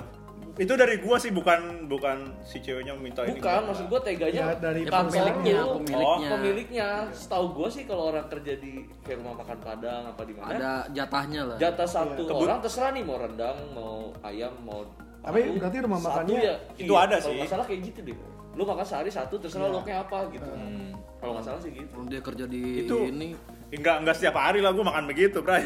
[0.55, 4.55] itu dari gua sih bukan bukan si ceweknya minta ini bukan, maksud gua teganya Ya,
[4.55, 5.71] dari Ya, pemiliknya, lu.
[5.77, 6.05] pemiliknya.
[6.05, 6.87] Oh, pemiliknya.
[7.09, 10.71] Setahu gua sih kalau orang kerja di kayak rumah makan Padang apa di mana, Ada
[10.89, 11.57] jatahnya lah.
[11.57, 14.83] jatah satu Kebut- orang terserah nih mau rendang, mau ayam, mau
[15.19, 15.55] Tapi paru.
[15.57, 17.37] berarti rumah makannya ya, itu iya, ada kalau sih.
[17.37, 18.15] nggak salah kayak gitu deh.
[18.51, 19.73] Lu makan sehari satu terserah Iya.
[19.73, 20.49] lauknya apa gitu.
[20.49, 20.91] Hmm.
[21.15, 21.95] Kalau nggak salah sih gitu.
[22.05, 23.31] Dia kerja di Itu- ini
[23.69, 25.61] Enggak, enggak setiap hari lah gue makan begitu, Bray.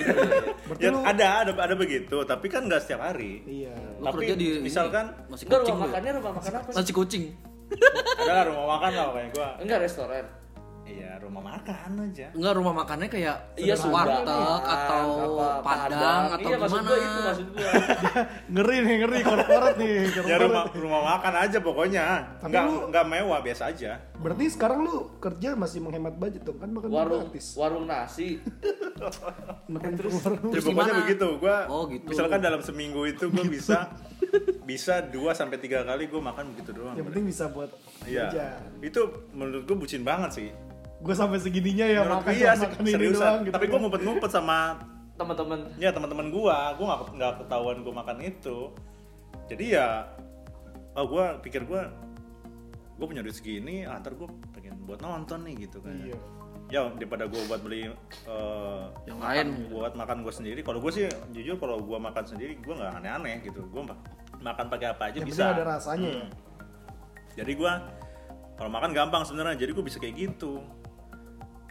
[0.68, 3.40] Berarti ya, lu- ada, ada, ada begitu, tapi kan enggak setiap hari.
[3.48, 3.72] Iya.
[3.96, 5.88] lu Tapi kerja di misalkan ini, nasi Enggak kucing rumah lu ya?
[5.88, 6.76] makannya rumah makan apa sih?
[6.76, 7.24] Nasi kucing.
[8.20, 9.50] ada lah rumah makan lah kayak gue.
[9.64, 10.26] Enggak restoran.
[10.94, 12.28] Iya, rumah makan aja.
[12.32, 14.62] Enggak rumah makannya kayak Iya, warteg Sunda.
[14.62, 16.88] atau Apa, padang atau iya, maksud gimana.
[16.88, 17.72] gua itu maksud gua.
[18.54, 19.96] Ngeri nih, ngeri korporat nih.
[20.04, 20.40] Ya korporat.
[20.40, 22.06] rumah rumah makan aja pokoknya.
[22.38, 23.92] Tapi Enggak lu- enggak mewah biasa aja.
[24.16, 27.46] Berarti sekarang lu kerja masih menghemat budget dong kan makan warung gratis.
[27.54, 28.38] warung nasi.
[29.66, 30.40] Makan Terus- warung.
[30.40, 31.02] Ya, Terus pokoknya gimana?
[31.04, 31.28] begitu.
[31.36, 32.06] Gua Oh, gitu.
[32.06, 33.92] misalkan dalam seminggu itu gue bisa
[34.64, 36.96] bisa 2 sampai 3 kali gue makan begitu doang.
[36.96, 37.70] Yang penting bisa buat
[38.04, 38.32] Iya.
[38.80, 39.02] Itu
[39.32, 40.50] menurut gue bucin banget sih.
[41.04, 43.20] Gue sampai segininya ya Menurut makan iya, makan ini seriusan.
[43.20, 43.54] doang gitu.
[43.54, 44.60] Tapi gue ngumpet-ngumpet sama
[45.14, 48.74] Teman-teman ya teman-teman gua gua nggak nggak ketahuan gua makan itu
[49.46, 49.88] jadi ya
[50.92, 51.94] oh gua pikir gua
[52.94, 56.18] gua punya duit segini ah, ntar gua pengen buat nonton nih gitu kan Iya.
[56.68, 59.48] ya daripada gua buat beli eh, Yang makan- lain.
[59.70, 63.36] buat makan gua sendiri kalau gua sih jujur kalau gua makan sendiri gua nggak aneh-aneh
[63.44, 64.02] gitu gua ma-
[64.42, 66.18] makan pakai apa aja Yang bisa ada rasanya ya.
[66.20, 66.30] Hmm.
[67.36, 67.74] jadi gua
[68.56, 70.58] kalau makan gampang sebenarnya jadi gua bisa kayak gitu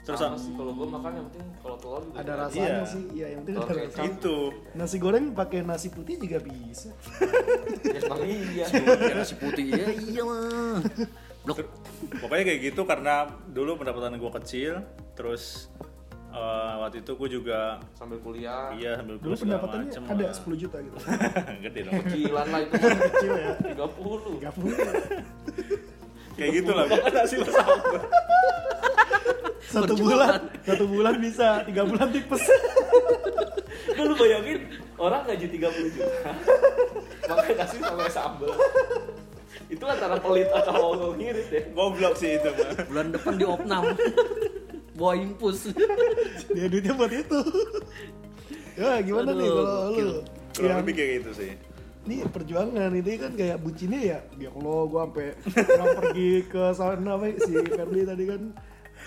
[0.02, 2.82] terus sama sih kalau gua makan yang penting kalau telur juga Ada rasanya Iya.
[2.84, 3.04] sih.
[3.12, 4.06] Iya, yang penting ada rasanya.
[4.08, 4.36] itu
[4.72, 6.90] Nasi goreng pakai nasi putih juga bisa.
[7.84, 8.66] Ya emang iya.
[8.66, 10.82] Ya, nasi putih ya iya mah.
[11.40, 11.58] Blok.
[12.14, 13.14] pokoknya kayak gitu karena
[13.48, 14.78] dulu pendapatan gue kecil
[15.12, 15.70] terus
[16.28, 16.38] eh,
[16.76, 18.70] waktu itu gue juga Sambil kuliah.
[18.72, 20.34] iya sambil Dulu kuliah segala pendapatannya macem ada lah.
[20.34, 20.96] 10 juta gitu.
[21.64, 22.74] gede dong Kecilan lah itu.
[22.74, 23.50] Kecil ya.
[23.70, 24.50] 30.
[24.50, 26.34] 30.
[26.34, 27.74] kayak gitu lah nasi bersama
[29.62, 32.42] Satu bulan, satu bulan bisa, tiga bulan tipes.
[33.96, 34.58] Kan lu bayangin
[34.98, 36.30] orang gaji 30 juta.
[37.30, 38.52] Makan nasi sama sambal.
[39.70, 41.62] Itu antara pelit atau ngirit ya.
[41.72, 43.84] goblok sih itu mah Bulan depan di opnam.
[44.98, 45.72] Bawa impus.
[46.52, 47.40] Dia duitnya buat itu.
[48.76, 50.16] Ya gimana nih Aduh, kalau lu?
[50.52, 51.52] kurang Yang lebih kayak gitu sih
[52.02, 54.18] ini perjuangan ini kan kayak bucinnya ya.
[54.34, 58.42] Ya Allah, gua sampai pergi ke sana apa si Ferdi tadi kan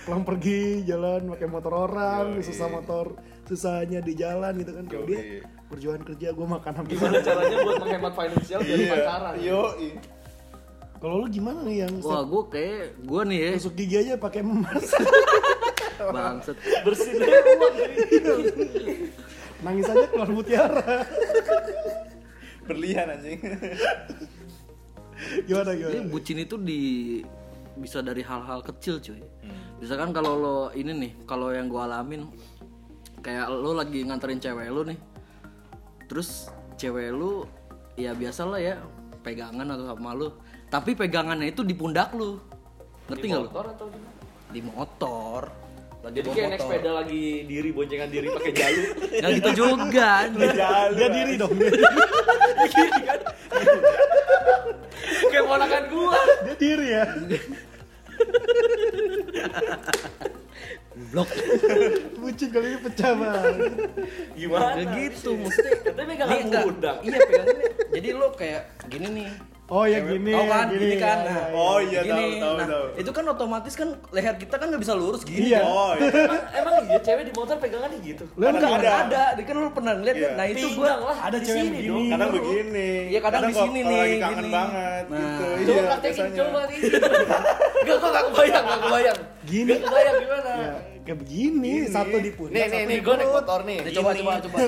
[0.06, 2.46] pulang pergi jalan pakai motor orang, Yoi.
[2.46, 3.18] susah motor,
[3.50, 4.86] susahnya di jalan gitu kan.
[4.86, 9.34] Kalau dia perjuangan kerja gua makan sampai Gimana caranya buat menghemat finansial dari pacaran?
[9.42, 9.74] yo
[10.96, 14.42] Kalau lu gimana nih yang Wah, gue kayak gue nih ya, tusuk gigi aja pakai
[14.42, 14.90] emas?
[16.16, 16.58] bangset.
[16.82, 17.14] Bersin
[19.66, 21.06] Nangis aja keluar mutiara.
[22.66, 23.38] berlian anjing
[25.46, 26.02] gimana gimana?
[26.10, 26.82] bucin itu di
[27.78, 29.22] bisa dari hal-hal kecil cuy.
[29.44, 29.65] Hmm.
[29.80, 32.32] Misalkan kalau lo ini nih, kalau yang gue alamin
[33.20, 35.00] kayak lo lagi nganterin cewek lo nih,
[36.08, 36.48] terus
[36.80, 37.50] cewek lo
[38.00, 38.76] ya biasa lah ya
[39.26, 40.40] pegangan atau sama lo,
[40.72, 42.40] tapi pegangannya itu di pundak lo,
[43.12, 43.50] ngerti di nggak lo?
[43.52, 44.16] motor atau gimana?
[44.54, 45.42] Di motor.
[46.06, 48.86] Lagi Jadi kayak naik sepeda lagi diri boncengan diri pakai jalur.
[49.10, 50.10] Nggak gitu juga.
[50.98, 51.54] Dia diri dong.
[52.66, 53.02] Diri,
[55.32, 56.18] kayak ponakan gua.
[56.44, 57.04] dia diri ya.
[61.06, 61.28] Blok.
[62.18, 63.56] Bucin kali ini pecah banget.
[64.34, 64.66] Gimana?
[64.74, 65.70] Nggak gitu, mesti.
[65.82, 66.64] Katanya megangan Ini enggak.
[66.66, 66.96] pundak.
[67.02, 67.68] Iya pegangannya.
[67.92, 69.30] Jadi lo kayak gini nih.
[69.66, 71.18] Oh ya gini, Tahu kan, gini, gini kan.
[71.18, 71.90] ya, Nah, ya, Oh ya.
[71.90, 72.38] iya tahu gini.
[72.38, 72.86] tahu nah, tahu.
[72.96, 75.50] itu kan otomatis kan leher kita kan nggak bisa lurus gini.
[75.50, 75.58] Iya.
[75.58, 75.66] kan.
[75.68, 76.06] Oh iya.
[76.14, 78.24] Emang, emang iya cewek di motor pegangannya gitu.
[78.32, 78.78] Lu Kan enggak ada.
[78.78, 78.94] ada.
[79.02, 79.24] ada.
[79.34, 80.30] Dia kan lu pernah ngeliat Iya.
[80.32, 81.18] Nah, itu gua lah.
[81.20, 81.90] ada di cewek sini begini.
[81.90, 82.06] dong.
[82.08, 84.52] kadang begini Iya, kadang di kalau- sini nih, lagi kangen gini.
[84.54, 85.18] banget Nah.
[85.18, 86.80] gitu Coba iya praktekin, coba nih.
[87.86, 89.20] Gak, kok gak kebayang, gak kebayang.
[89.46, 89.70] Gini.
[89.72, 90.52] Gak kebayang gimana?
[90.56, 91.94] Ya, kayak begini, Gini.
[91.94, 92.54] satu di pundak.
[92.54, 93.78] Nih, nih, satu nih, gue naik motor nih.
[93.78, 94.22] Nih, coba Gini.
[94.22, 94.58] coba coba.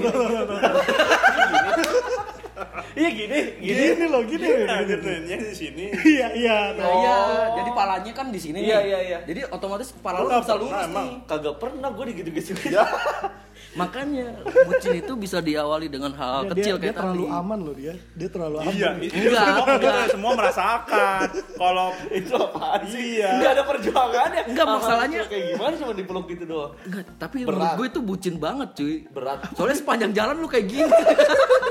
[2.97, 3.77] Iya gini, gini.
[3.93, 4.49] Gini loh, gini.
[4.65, 5.86] Nah, gitunya di sini.
[5.93, 6.58] Iya, iya.
[6.73, 7.17] Nah, iya,
[7.53, 9.17] jadi palanya kan di sini Iya, iya, iya.
[9.21, 11.06] Jadi otomatis kepala Lu bisa pernah lurus emang?
[11.06, 11.17] nih.
[11.30, 12.58] Kagak pernah gue digitu-gitu.
[13.74, 14.28] Makanya
[14.63, 17.38] bucin itu bisa diawali dengan hal Dia- kecil dia, dia kayak terlalu tadi.
[17.38, 17.93] aman loh dia.
[18.12, 18.72] Dia terlalu aman.
[18.72, 19.93] Iya, Enggak, itu semua, enggak.
[19.93, 21.28] itu semua merasakan.
[21.54, 23.02] Kalau itu apaan sih?
[23.13, 23.30] Iya.
[23.32, 24.41] Enggak ada perjuangannya.
[24.48, 26.72] Enggak, Hal-hal masalahnya- kayak gimana cuma dipeluk gitu doang.
[26.84, 27.50] Enggak, tapi Berat.
[27.52, 28.96] menurut gue itu bucin banget cuy.
[29.08, 29.39] Berat.
[29.54, 30.89] Soalnya sepanjang jalan lu kayak gini.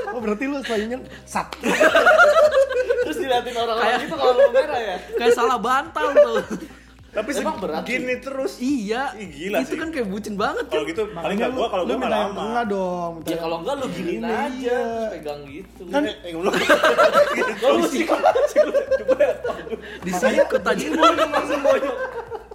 [0.07, 1.45] Oh berarti lu selanjutnya sat.
[3.03, 4.95] Terus diliatin orang-orang Kayak- gitu kalau lu merah ya.
[5.13, 6.39] kayak salah bantal tuh.
[7.17, 8.61] Tapi Emang berat gini terus.
[8.61, 9.09] iya.
[9.11, 9.79] Ih, gila itu sih.
[9.81, 10.91] kan kayak bucin banget Kalau cuy.
[10.93, 12.37] gitu paling enggak gua kalau lu gua nggak yang lama.
[12.39, 13.13] tengah dong.
[13.17, 14.77] Ya yang- kalau enggak lu giniin Gini, aja, iya.
[14.77, 15.81] terus pegang gitu.
[15.87, 16.51] Kan Eh, eh, lu
[17.89, 18.03] sih
[19.99, 20.87] Disikut aja.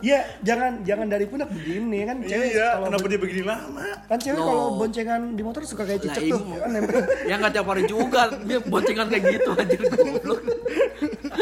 [0.02, 3.86] Iya, jangan jangan dari pundak begini kan cewek Iya, kalau kenapa dia begini lama?
[4.04, 4.44] kan cewek No.
[4.44, 6.98] kalau boncengan di motor suka kayak cicak tuh kan nempel.
[7.22, 8.34] Ya nggak tiap hari juga.
[8.42, 10.40] Dia boncengan kayak gitu anjir goblok.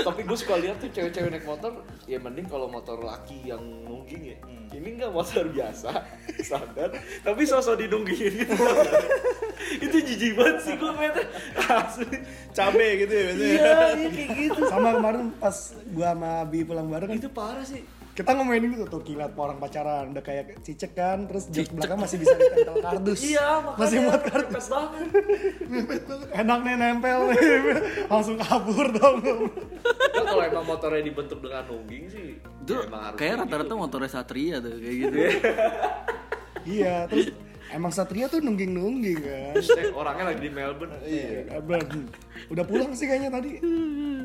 [0.01, 4.35] Tapi gue suka lihat tuh cewek-cewek naik motor, ya mending kalau motor laki yang nungging
[4.35, 4.39] ya.
[4.71, 5.91] Ini enggak motor biasa,
[6.47, 6.91] standar,
[7.27, 8.55] tapi sosok dinunggingin gitu.
[9.85, 11.27] itu jijik banget sih gue ngeliatnya.
[11.71, 12.17] Asli.
[12.51, 13.51] Cabe gitu ya biasanya.
[13.51, 14.61] Iya, iya kayak gitu.
[14.67, 15.57] Sama kemarin pas
[15.95, 18.00] gua sama Abi pulang bareng Itu parah sih.
[18.21, 22.21] Kita ngomongin gitu tuh kilat orang pacaran udah kayak cicek kan terus jok belakang masih
[22.21, 23.81] bisa ditempel kardus Iya, makanya.
[23.81, 25.09] masih muat kardus banget.
[26.37, 27.41] enak nih nempel nih
[28.13, 29.19] langsung kabur dong
[30.11, 33.41] Ya, kalau emang motornya dibentuk dengan nungging sih, Itu ya kayak gitu.
[33.41, 35.17] rata-rata motornya Satria tuh kayak gitu.
[36.77, 37.33] iya terus
[37.71, 40.95] emang Satria tuh nungging nungging kan eh, orangnya lagi di Melbourne.
[41.03, 42.07] iya Melbourne.
[42.47, 43.63] udah pulang sih kayaknya tadi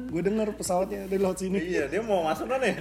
[0.05, 2.73] gue denger pesawatnya dari laut sini Iya, dia mau masuk kan ya?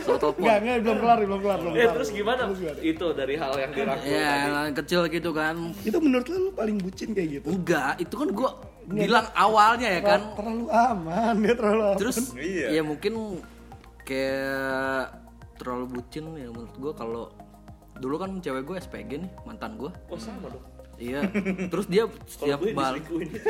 [0.00, 0.40] So telepon.
[0.40, 1.94] Enggak, enggak, belum kelar, belum kelar, belum Eh kelar.
[1.94, 2.42] terus gimana?
[2.46, 2.78] Terus gimana?
[2.80, 4.48] Itu dari hal yang dirangkul Ya, tadi.
[4.64, 5.54] yang kecil gitu kan.
[5.80, 7.48] Itu menurut lu, lu paling bucin kayak gitu?
[7.50, 8.50] Enggak, itu kan gua
[8.86, 10.20] bilang awalnya ya kan.
[10.32, 11.98] Terlalu aman, dia terlalu aman.
[11.98, 12.66] Terus Iya.
[12.70, 13.12] ya mungkin
[14.00, 15.04] kayak
[15.54, 17.24] terlalu bucin ya menurut gua kalau
[18.00, 20.64] dulu kan cewek gue SPG nih mantan gue Oh sama dong.
[20.96, 21.20] iya
[21.70, 23.30] terus dia setiap balik diselingkuhin.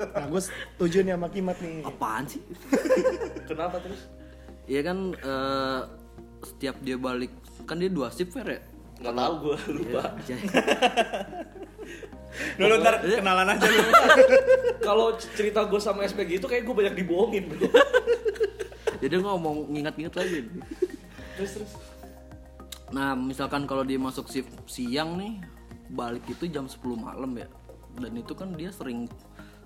[0.00, 1.84] Nah, gue setuju nih sama Kimat nih.
[1.84, 2.40] apaan sih
[3.48, 4.08] Kenapa terus?
[4.64, 5.80] Iya kan eh,
[6.42, 7.28] setiap dia balik
[7.64, 8.60] kan dia dua shift fair ya
[8.98, 10.02] Nggak tahu gue lupa.
[10.24, 10.36] Ya,
[12.56, 13.80] Dulu ntar kenalan aja lu.
[14.78, 17.68] Kalau cerita gue sama SPG itu kayak gue banyak dibohongin bro.
[18.98, 20.48] jadi gue ngomong ngingat-ngingat lagi
[21.34, 21.72] Terus terus.
[22.90, 25.38] Nah misalkan kalau dia masuk shift siang nih
[25.90, 27.46] balik itu jam 10 malam ya
[27.98, 29.10] dan itu kan dia sering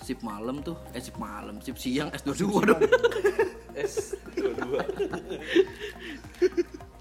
[0.00, 2.82] shift malam tuh eh shift malam shift siang S22 dong
[3.74, 4.86] S dua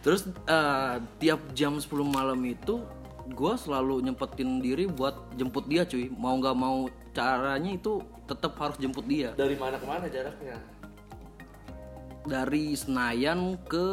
[0.04, 2.84] Terus eh, tiap jam 10 malam itu
[3.24, 6.12] gue selalu nyempetin diri buat jemput dia cuy.
[6.12, 9.32] Mau nggak mau caranya itu tetap harus jemput dia.
[9.32, 10.60] Dari mana ke mana jaraknya?
[12.24, 13.88] Dari Senayan ke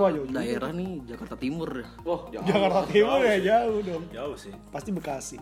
[0.00, 0.40] Wah, jauh juga.
[0.40, 1.88] daerah nih Jakarta Timur ya.
[2.00, 2.44] Wah jauh.
[2.44, 4.04] Jakarta Timur ya jauh dong.
[4.08, 4.52] Jauh sih.
[4.72, 5.36] Pasti Bekasi.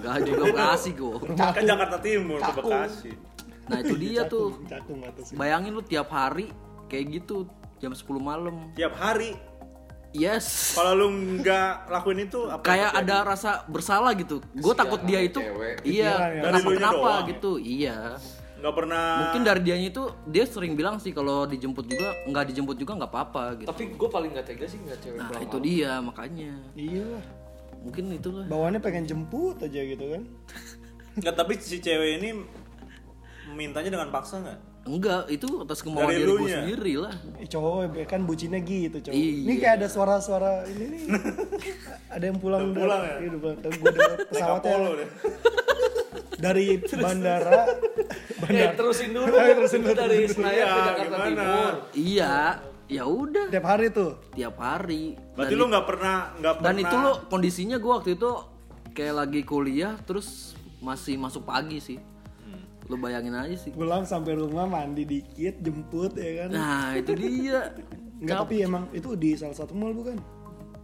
[0.00, 1.16] Enggak juga Bekasi gue.
[1.36, 2.52] Kan Jakarta Timur ke.
[2.56, 3.10] Bekasi.
[3.68, 4.56] Nah itu dia tuh.
[4.64, 5.04] Cakung.
[5.36, 6.48] Bayangin lu tiap hari
[6.88, 7.44] kayak gitu
[7.78, 8.72] jam 10 malam.
[8.72, 9.36] Tiap hari.
[10.10, 10.74] Yes.
[10.74, 11.06] Kalau lu
[11.38, 12.66] nggak lakuin itu apa?
[12.66, 14.42] Kayak ada rasa bersalah gitu.
[14.56, 15.38] Gue takut dia itu.
[15.38, 15.86] cewek.
[15.86, 16.12] Iya.
[16.16, 16.42] Kesian ya.
[16.42, 17.30] Dari Kenapa kenapa doang ya?
[17.30, 17.52] gitu?
[17.60, 17.98] Iya.
[18.60, 19.04] Nggak pernah.
[19.22, 23.10] mungkin dari dianya itu dia sering bilang sih kalau dijemput juga nggak dijemput juga nggak
[23.10, 25.64] apa-apa gitu Tapi gue paling gak tega sih ngeliat cewek nah itu malam.
[25.64, 27.24] dia makanya Iya lah.
[27.80, 30.22] mungkin itulah Bawaannya pengen jemput aja gitu kan.
[31.12, 32.28] Nggak, tapi si cewek ini
[33.50, 34.60] mintanya dengan paksa nggak?
[34.80, 38.96] enggak itu atas kemauan Dari diri gue sendiri lah Eh, cowok ya kan bucinnya gitu
[38.98, 39.12] cowok.
[39.12, 39.32] Iya.
[39.44, 41.02] Ini kayak ada suara-suara ini nih.
[42.16, 43.14] ada yang pulang Udah pulang ya?
[43.16, 43.56] Iya, udah pulang.
[43.60, 43.90] Gue
[44.28, 44.76] pesawatnya
[46.40, 46.64] dari
[47.04, 47.60] bandara
[48.46, 49.32] Eh terusin dulu.
[49.32, 50.16] Ayo, terusin dulu, dari.
[50.24, 51.26] Senayan ke Iya, Jakarta gimana?
[51.26, 51.72] Timur.
[51.92, 52.34] iya
[52.86, 54.10] ya udah tiap hari tuh.
[54.30, 56.66] tiap hari Berarti dan, lu nggak pernah nggak pernah.
[56.66, 58.30] dan itu lo kondisinya gue waktu itu
[58.90, 61.98] kayak lagi kuliah terus masih masuk pagi sih
[62.40, 62.62] Hmm.
[62.84, 66.48] lo bayangin aja sih Pulang sampai rumah mandi dikit, jemput ya kan.
[66.50, 67.70] nah itu dia
[68.16, 70.18] Enggak, tapi emang itu di salah satu mall bukan?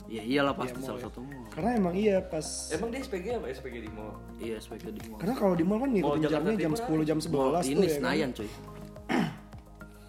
[0.07, 1.05] Ya iyalah pasti Iya, salah ya.
[1.05, 4.13] satu mall Karena emang iya pas Emang dia SPG apa SPG di mall?
[4.39, 6.99] iya sebagai di mall karena kalau di mall kan Mall ngikutin Jakarta jamnya jam Timur
[7.03, 7.97] 10 jam 11 Mall tuh ini ya kan.
[7.97, 8.51] Senayan cuy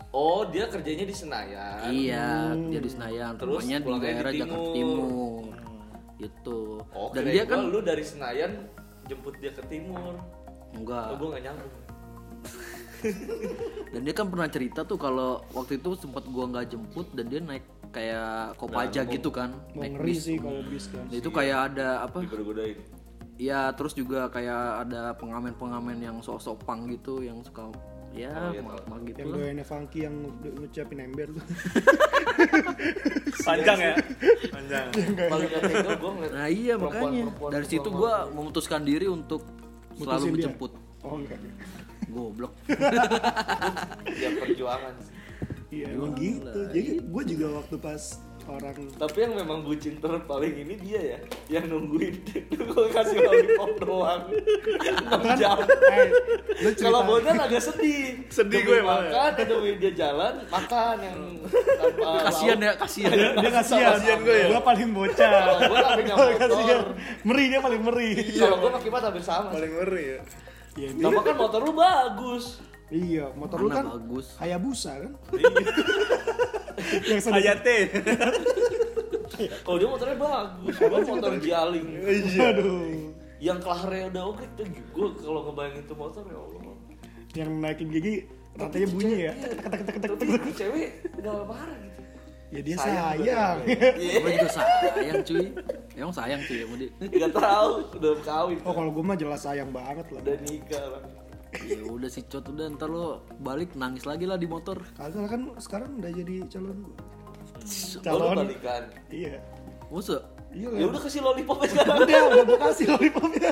[0.09, 1.93] Oh dia kerjanya di Senayan.
[1.93, 2.29] Iya,
[2.73, 3.33] jadi Senayan.
[3.37, 4.73] Terus Rumahnya di pulangnya di daerah Jakarta Timur.
[4.73, 5.43] Timur.
[6.17, 6.59] Gitu.
[6.89, 8.51] Oh, Dan dia kan lu dari Senayan
[9.05, 10.17] jemput dia ke timur.
[10.73, 11.05] enggak.
[11.11, 11.73] Oh, gue gak nyambung.
[13.93, 17.37] Dan dia kan pernah cerita tuh kalau waktu itu sempat gua nggak jemput dan dia
[17.39, 19.55] naik kayak kopaja gitu kan.
[19.71, 20.23] Mau Naik ngeri bis.
[20.23, 21.03] sih kalau bis kan.
[21.09, 22.23] Itu kayak ada apa?
[23.37, 27.69] Ya terus juga kayak ada pengamen-pengamen yang sok-sok pang gitu yang suka
[28.09, 29.37] ya Oh, iya, mal gitu yang lah.
[29.37, 31.37] doyannya funky yang ngucapin ember tuh
[33.45, 33.93] Panjang ya?
[34.49, 34.85] Panjang.
[35.29, 37.21] paling gak tega gue ngeliat Nah iya makanya
[37.51, 38.33] dari situ gua mabuk.
[38.33, 39.45] memutuskan diri untuk
[39.93, 40.31] selalu dia?
[40.33, 40.71] menjemput.
[41.03, 41.37] oh enggak
[42.07, 42.53] Goblok.
[44.23, 45.13] ya perjuangan sih.
[45.69, 46.59] Iya emang gitu.
[46.71, 48.03] Jadi gue juga waktu pas
[48.47, 51.19] orang tapi yang memang bucin terpaling ini dia ya
[51.51, 52.15] yang nungguin.
[52.55, 54.23] Gue kasih lollipop doang.
[54.31, 55.59] 6 jam.
[55.67, 58.23] Eh, kalau Bondan agak sedih.
[58.31, 59.03] Sedih Demi gue emang.
[59.03, 59.11] ya.
[59.35, 61.19] makan demi dia jalan makan yang
[61.51, 62.63] tanpa Kasihan lauk.
[62.63, 63.11] ya, kasihan.
[63.35, 64.47] dia kasihan Kasihan gue ya.
[64.47, 65.27] gue paling bocah.
[65.27, 66.37] Kalau gue tapi nggak motor.
[66.39, 66.79] kasihan
[67.27, 68.11] meri dia paling meri.
[68.31, 69.51] Kalau gue pakai kipas hampir sama.
[69.51, 70.19] Paling ngeri ya.
[70.79, 74.27] iya Nah, kan motor lu bagus iya motor lu Mana kan bagus.
[74.37, 75.47] Hayabusa kan Iya.
[77.09, 77.77] yang Hayate.
[79.61, 81.87] kalau dia motornya bagus gue motor jaling
[82.39, 86.75] aduh yang kelahare udah oke tuh gue kalau ngebayangin itu motor ya Allah
[87.35, 88.15] yang naikin gigi
[88.55, 89.49] rantainya bunyi ya Iya.
[89.99, 92.01] tapi itu cewek udah marah gitu
[92.47, 94.17] ya dia Sayang sayang Iya.
[94.17, 95.45] Gue juga sayang cuy.
[95.93, 96.89] Emang sayang cuy sama dia.
[97.19, 101.01] Gak tahu udah kawin oh kalau gue mah jelas sayang banget lah udah nikah lah
[101.65, 104.77] Ya udah si Cot udah ntar lo balik nangis lagi lah di motor.
[104.93, 106.95] kagak kan sekarang udah jadi calon gue
[107.57, 108.83] Oh, lu calon balikan.
[109.09, 109.41] Iya.
[109.87, 110.17] Masa?
[110.51, 110.67] iya.
[110.71, 113.49] Ya udah kasih lollipop aja sekarang udah udah gue kasih lollipopnya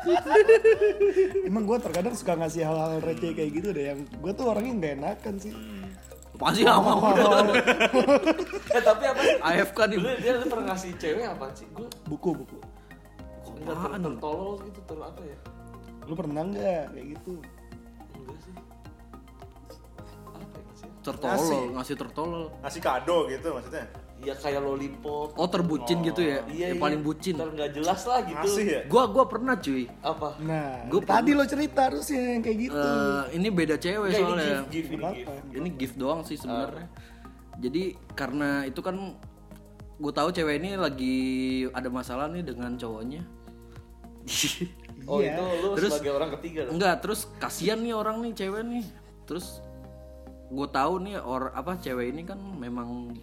[1.48, 4.92] emang gue terkadang suka ngasih hal-hal receh kayak gitu deh yang gue tuh orangnya nggak
[4.98, 5.52] enakan sih.
[6.40, 7.12] Pasti gak mau.
[8.72, 9.36] eh tapi apa sih?
[9.44, 9.96] AFK nih.
[10.00, 11.68] dulu dia pernah ngasih cewek apa sih?
[11.76, 12.56] Gue buku buku.
[13.60, 14.00] Enggak ter Apaan?
[14.00, 15.38] tertolol gitu ter apa ya
[16.10, 17.32] lu pernah nggak kayak gitu
[18.12, 18.54] enggak sih
[20.34, 22.44] apa ya sih Tertolol, ngasih tertolol.
[22.60, 23.86] Ngasih kado gitu maksudnya.
[24.20, 26.44] ya kayak lollipop Oh terbucin gitu ya?
[26.46, 26.82] iya yang iya.
[26.82, 27.40] paling bucin.
[27.40, 28.80] Ntar nggak jelas lah gitu Ngasih ya?
[28.84, 29.88] Gua gua pernah cuy.
[30.02, 34.18] apa nah Gua tadi lo cerita harusnya yang kayak gitu Eh, ini beda cewek Enggak,
[34.18, 34.44] ini soalnya.
[34.44, 36.84] gift gift ini gift Ini gift doang sih sebenarnya.
[36.84, 36.88] Ah.
[37.56, 37.82] Jadi
[38.12, 38.96] karena itu kan
[39.96, 41.16] gue tahu cewek ini lagi
[41.70, 43.22] ada masalah nih dengan cowoknya.
[45.06, 45.32] oh Iya.
[45.32, 48.86] itu lu Terus- sebagai orang ketiga dong Enggak, terus kasihan nih orang nih cewek nih.
[49.24, 49.62] Terus
[50.50, 53.14] gue tahu nih or apa cewek ini kan memang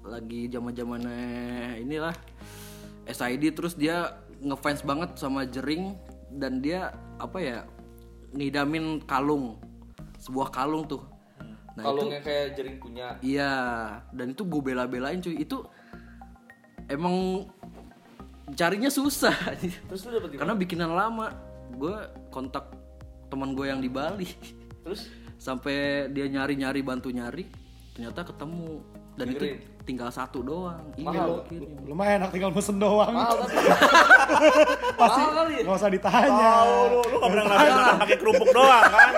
[0.00, 1.20] lagi zaman zamannya
[1.78, 2.14] inilah
[3.04, 5.98] SID terus dia ngefans banget sama Jering
[6.32, 7.58] dan dia apa ya
[8.30, 9.58] nidamin kalung
[10.16, 11.02] sebuah kalung tuh.
[11.74, 13.52] Nah itu kalungnya kayak jering punya iya
[14.10, 15.58] dan itu gue bela-belain cuy itu
[16.86, 17.46] emang
[18.54, 19.34] carinya susah.
[19.88, 21.32] Terus lu dapet karena bikinan lama
[21.70, 21.96] gue
[22.28, 22.70] kontak
[23.28, 24.28] teman gue yang di Bali.
[24.84, 25.06] Terus?
[25.36, 27.48] Sampai dia nyari-nyari bantu nyari
[27.92, 28.80] ternyata ketemu.
[29.10, 29.84] Dan itu Kirim.
[29.84, 30.80] tinggal satu doang.
[30.96, 31.44] Iya Mahal.
[31.44, 31.70] kirim.
[31.84, 33.12] lumayan enak tinggal pesen doang.
[33.12, 33.56] Mahal tapi
[35.00, 35.60] pasti ya?
[35.60, 36.48] nggak usah ditanya.
[36.88, 39.10] Lu, lu gak pernah ngerasain pakai kerupuk doang kan?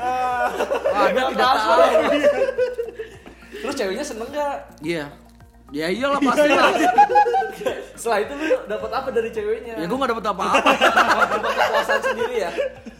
[0.00, 0.46] Ah,
[0.88, 1.76] Wah, dia tidak Transfer.
[1.76, 1.92] tahu.
[3.52, 5.04] Terus ceweknya seneng gak iya
[5.72, 6.70] ya iyalah pasti lah.
[7.94, 9.74] Setelah itu lu dapat apa dari ceweknya?
[9.74, 10.70] Ya gue gak dapet apa-apa.
[11.32, 12.50] Cuma kepuasan sendiri ya?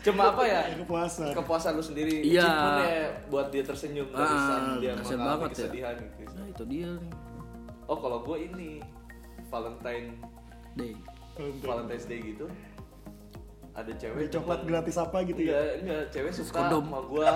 [0.01, 0.61] Cuma apa ya?
[0.75, 1.31] Kepuasan.
[1.33, 2.23] Kepuasan lu sendiri.
[2.23, 2.49] Iya.
[2.81, 5.55] Ya buat dia tersenyum dari Ah, saat dia mengalami banget ya.
[5.59, 6.33] kesedihan gitu.
[6.33, 7.13] Nah itu dia nih.
[7.85, 8.71] Oh kalau gue ini
[9.47, 10.17] Valentine
[10.73, 10.97] deh
[11.61, 12.47] Valentine's Day gitu
[13.73, 15.53] ada cewek Beli coklat demen- gratis apa gitu ya?
[15.53, 16.03] Enggak enggak.
[16.11, 16.85] Cewek suka Kondom.
[16.87, 17.29] sama gua.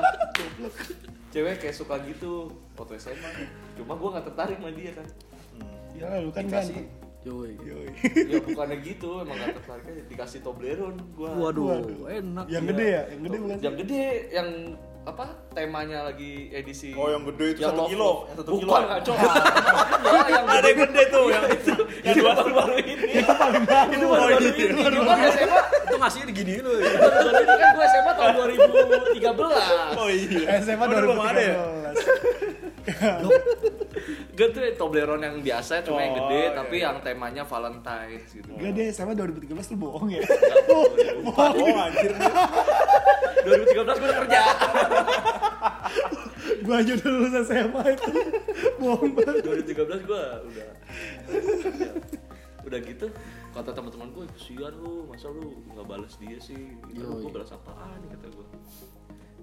[1.33, 2.33] Cewek kayak suka gitu
[2.73, 3.29] foto SMA
[3.75, 5.05] cuma gua nggak tertarik sama dia kan
[5.97, 6.77] ya lu kan dikasih.
[6.77, 7.53] Ganteng Yoi.
[7.59, 7.87] Yoi.
[8.31, 11.31] ya bukannya gitu emang nggak tertarik aja dikasih Toblerone gua.
[11.35, 12.07] Waduh, Waduh.
[12.07, 12.71] enak yang Iya.
[12.71, 13.03] gede ya?
[13.11, 14.49] Yang gede bukan yang gede yang
[15.07, 18.75] apa temanya lagi edisi Oh, yang gede itu satu kilo, yang satu bukan kilo.
[18.91, 19.35] nggak coklat
[20.07, 23.07] ya, yang ada yang gede tuh, yang itu, yang itu dua baru-baru ini.
[23.15, 23.91] Itu paling baru.
[23.91, 24.67] Itu iya.
[24.87, 26.75] ini gua SMA itu ngasihnya diginiin loh.
[26.79, 27.55] Baru-baru ini.
[27.55, 30.49] Kan gua SMA tahun 2013 Oh iya.
[30.59, 31.55] SMA Oh, dulu belum ada ya?
[32.87, 36.85] 2013 Gue tuh Toblerone yang biasa cuma yang Oh, gede iya, tapi iya.
[36.89, 38.51] yang temanya Valentine's gitu.
[38.53, 40.23] Enggak deh, SMA 2013 tuh bohong ya.
[40.71, 42.13] Oh anjir.
[43.45, 44.43] 2013 gue udah kerja.
[46.67, 48.11] Gua aja udah lulus SMA itu.
[48.79, 49.35] Bohong banget.
[49.43, 50.23] 2013 gue
[50.53, 50.69] udah
[52.67, 53.07] udah gitu
[53.55, 58.03] kata teman-teman gue kesian lu masa lu nggak balas dia sih gitu gue balas apaan
[58.11, 58.47] kata gue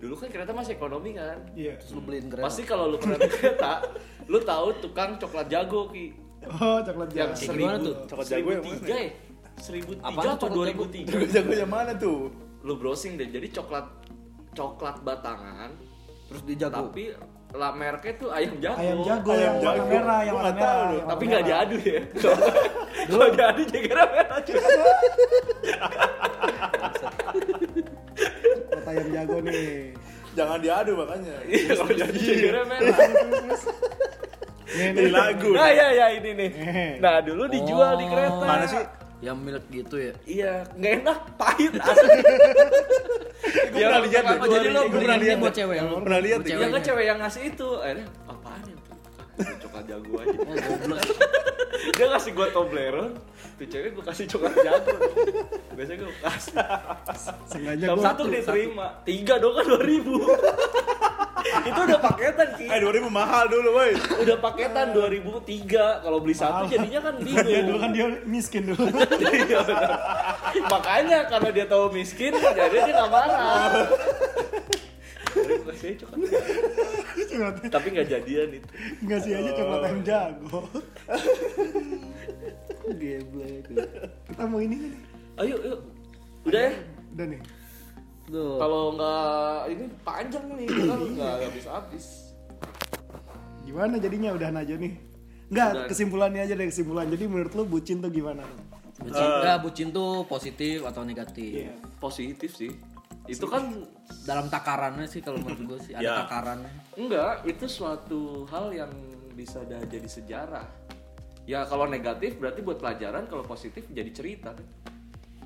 [0.03, 1.79] dulu kan kereta masih ekonomi kan Iya.
[1.79, 3.71] terus lu beliin kereta pasti kalau lu pernah kereta
[4.25, 6.07] lu tahu tukang coklat jago ki
[6.43, 7.55] Oh, coklat yang jago.
[7.55, 7.95] Gimana seribu tuh?
[8.05, 8.75] Coklat jago yang mana?
[8.75, 9.09] tiga ya
[9.55, 10.67] seribu tiga coklat dua jago?
[10.67, 12.19] ribu tiga Jago jago yang mana tuh?
[12.61, 13.85] lu browsing deh jadi coklat
[14.51, 15.71] coklat batangan
[16.25, 17.03] terus dijago tapi
[17.53, 18.77] lah mereknya tuh ayam jago.
[18.77, 19.87] ayam jago Ayam yang warna jago.
[19.87, 22.01] merah yang warna tahu merah yang Tapi nggak diadu ya.
[23.05, 24.39] Kalau diadu jaga merah
[28.93, 29.89] ayam jago nih
[30.33, 31.35] Jangan diadu makanya.
[31.45, 32.97] Iya kalau jaga merah.
[34.73, 35.49] nih Di lagu.
[35.53, 36.49] Nah ya ya ini nih.
[36.97, 38.41] Nah dulu dijual di kereta.
[38.41, 38.81] Oh, Mana sih?
[39.21, 40.13] Yang milk gitu ya.
[40.25, 42.17] Iya, nggak enak, pahit asli.
[43.71, 44.37] Gua pernah lihat deh.
[44.51, 45.57] Jadi lo pernah ini lihat buat deh.
[45.61, 45.95] cewek lo?
[46.01, 46.51] Pernah lihat deh.
[46.51, 48.75] Ya kan cewek yang ngasih itu, akhirnya apaan ya?
[49.39, 50.37] Ah, Coklat jago aja.
[51.95, 53.13] Dia ngasih gua Toblerone,
[53.63, 54.91] tuh cewek gua kasih coklat jago.
[55.71, 56.53] Biasanya gua kasih.
[57.45, 60.15] sengaja gue satu diterima, tiga dong kan dua ribu.
[61.43, 62.65] itu udah paketan ki.
[62.65, 63.91] Eh 2000 mahal dulu, woi.
[64.17, 65.99] Udah paketan dua ribu tiga.
[65.99, 67.43] Kalau beli satu jadinya kan bingung.
[67.43, 68.79] dia dulu kan dia miskin dulu
[69.43, 69.91] Iya, benar.
[70.65, 73.87] Makanya karena dia tahu miskin, jadi dia nggak marah.
[75.65, 75.93] Kasih.
[75.99, 76.31] Coklat-
[77.67, 78.67] Tapi nggak jadian itu.
[79.01, 80.59] ngasih aja coklat ayam jago
[82.85, 83.63] Geblek.
[84.25, 85.01] kita mau ini kan nih
[85.35, 85.79] Ayo, yuk.
[86.43, 86.73] Udah ya?
[87.13, 87.41] udah nih
[88.25, 88.55] Tuh.
[88.55, 92.05] Kalau nggak ini panjang nih, kan nggak habis-habis.
[93.63, 94.93] gimana jadinya udahan aja nih
[95.45, 95.85] Enggak, Udah.
[95.85, 97.05] kesimpulannya aja deh kesimpulan.
[97.07, 98.41] Jadi menurut lu bucin tuh gimana?
[98.95, 101.67] Bucin, enggak, bucin tuh positif atau negatif?
[101.67, 101.75] Iya.
[101.99, 102.73] Positif sih.
[103.23, 103.85] Itu kan
[104.23, 106.13] Dalam takarannya sih kalau menurut gue sih ada Ya.
[106.23, 106.71] takarannya.
[106.95, 108.89] enggak, itu suatu hal yang
[109.33, 110.65] bisa dah jadi sejarah.
[111.43, 114.55] Ya kalau negatif berarti buat pelajaran, kalau positif jadi cerita.
[114.55, 114.65] kan.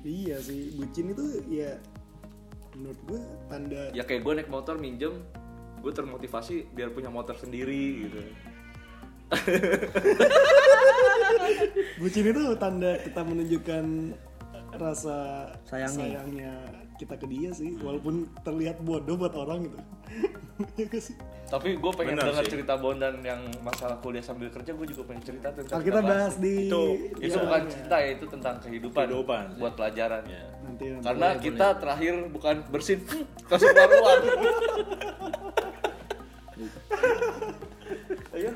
[0.06, 1.74] Iya sih, bucin itu ya
[2.78, 3.20] menurut gue
[3.50, 5.18] tanda Ya kayak gue naik motor minjem,
[5.82, 8.20] gue termotivasi biar punya motor sendiri gitu.
[12.00, 13.84] bucin itu tanda kita menunjukkan
[14.78, 15.98] rasa Sayangnya.
[15.98, 16.54] sayangnya
[16.98, 19.78] kita ke dia sih, walaupun terlihat bodoh buat orang gitu.
[21.00, 21.14] Sih?
[21.46, 22.52] Tapi gue pengen Benar dengar sih.
[22.52, 26.66] cerita Bondan yang masalah kuliah sambil kerja, gue juga pengen cerita tentang kita bahas di
[26.66, 27.70] Itu- itu ya, bukan ya.
[27.70, 29.44] cerita ya, itu tentang kehidupan, Kehidupan.
[29.56, 30.42] buat pelajaran Ya.
[30.60, 31.04] nanti, nanti.
[31.06, 34.18] Karena kita terakhir bukan bersin, hmm, kasih keluar
[38.34, 38.50] Ayo.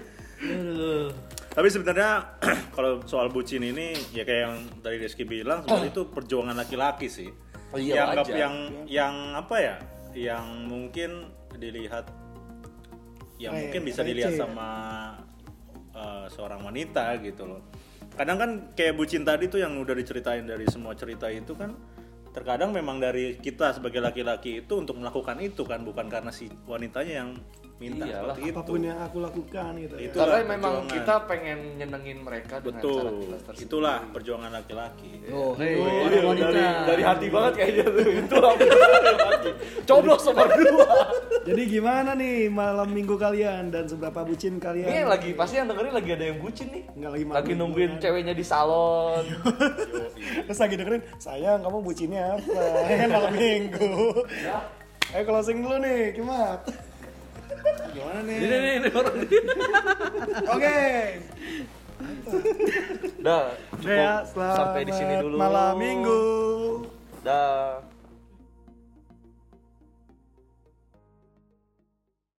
[1.49, 2.11] Tapi sebenarnya
[2.77, 7.31] kalau soal bucin ini ya kayak yang tadi Rizky bilang sebenarnya itu perjuangan laki-laki sih.
[7.73, 8.39] Oh iya, yang anggap wajar.
[8.39, 8.55] yang
[8.85, 9.77] yang apa ya?
[10.13, 11.11] Yang mungkin
[11.57, 12.07] dilihat
[13.41, 14.41] yang Re- mungkin bisa receh dilihat ya?
[14.45, 14.69] sama
[15.97, 17.61] uh, seorang wanita gitu loh.
[18.13, 21.73] Kadang kan kayak bucin tadi tuh yang udah diceritain dari semua cerita itu kan
[22.33, 27.25] terkadang memang dari kita sebagai laki-laki itu untuk melakukan itu kan bukan karena si wanitanya
[27.25, 27.31] yang
[27.75, 28.53] minta Iyalah, seperti itu.
[28.53, 29.95] apa pun yang aku lakukan gitu.
[29.95, 30.03] ya.
[30.05, 30.95] Itu- Karena Itulah memang perjuangan.
[30.95, 33.03] kita pengen nyenengin mereka dengan cara Betul.
[33.19, 33.65] kita tersendiri.
[33.65, 35.13] Itulah perjuangan laki-laki.
[35.29, 36.47] Oh, hei, Iya, orang wanita.
[36.47, 38.39] dari, dari hati banget kayaknya tuh itu.
[39.83, 40.87] Coblos sama dua.
[41.43, 44.87] Jadi gimana nih malam minggu kalian dan seberapa bucin kalian?
[44.87, 46.83] Ini lagi pasti yang dengerin lagi ada yang bucin nih.
[46.95, 48.01] Nggak lagi malam Lagi minggu nungguin kan.
[48.01, 49.25] ceweknya di salon.
[50.47, 52.63] Terus lagi dengerin, sayang kamu bucinnya apa?
[52.87, 54.23] Ya kan malam minggu.
[55.11, 56.63] Ayo closing dulu nih, Kimat.
[57.93, 58.37] Gimana nih?
[58.41, 59.17] ini nih ini orang.
[60.57, 60.79] Oke.
[63.23, 63.45] Dah,
[64.35, 65.37] sampai di sini dulu.
[65.39, 66.23] Malam minggu.
[67.23, 67.92] Dah.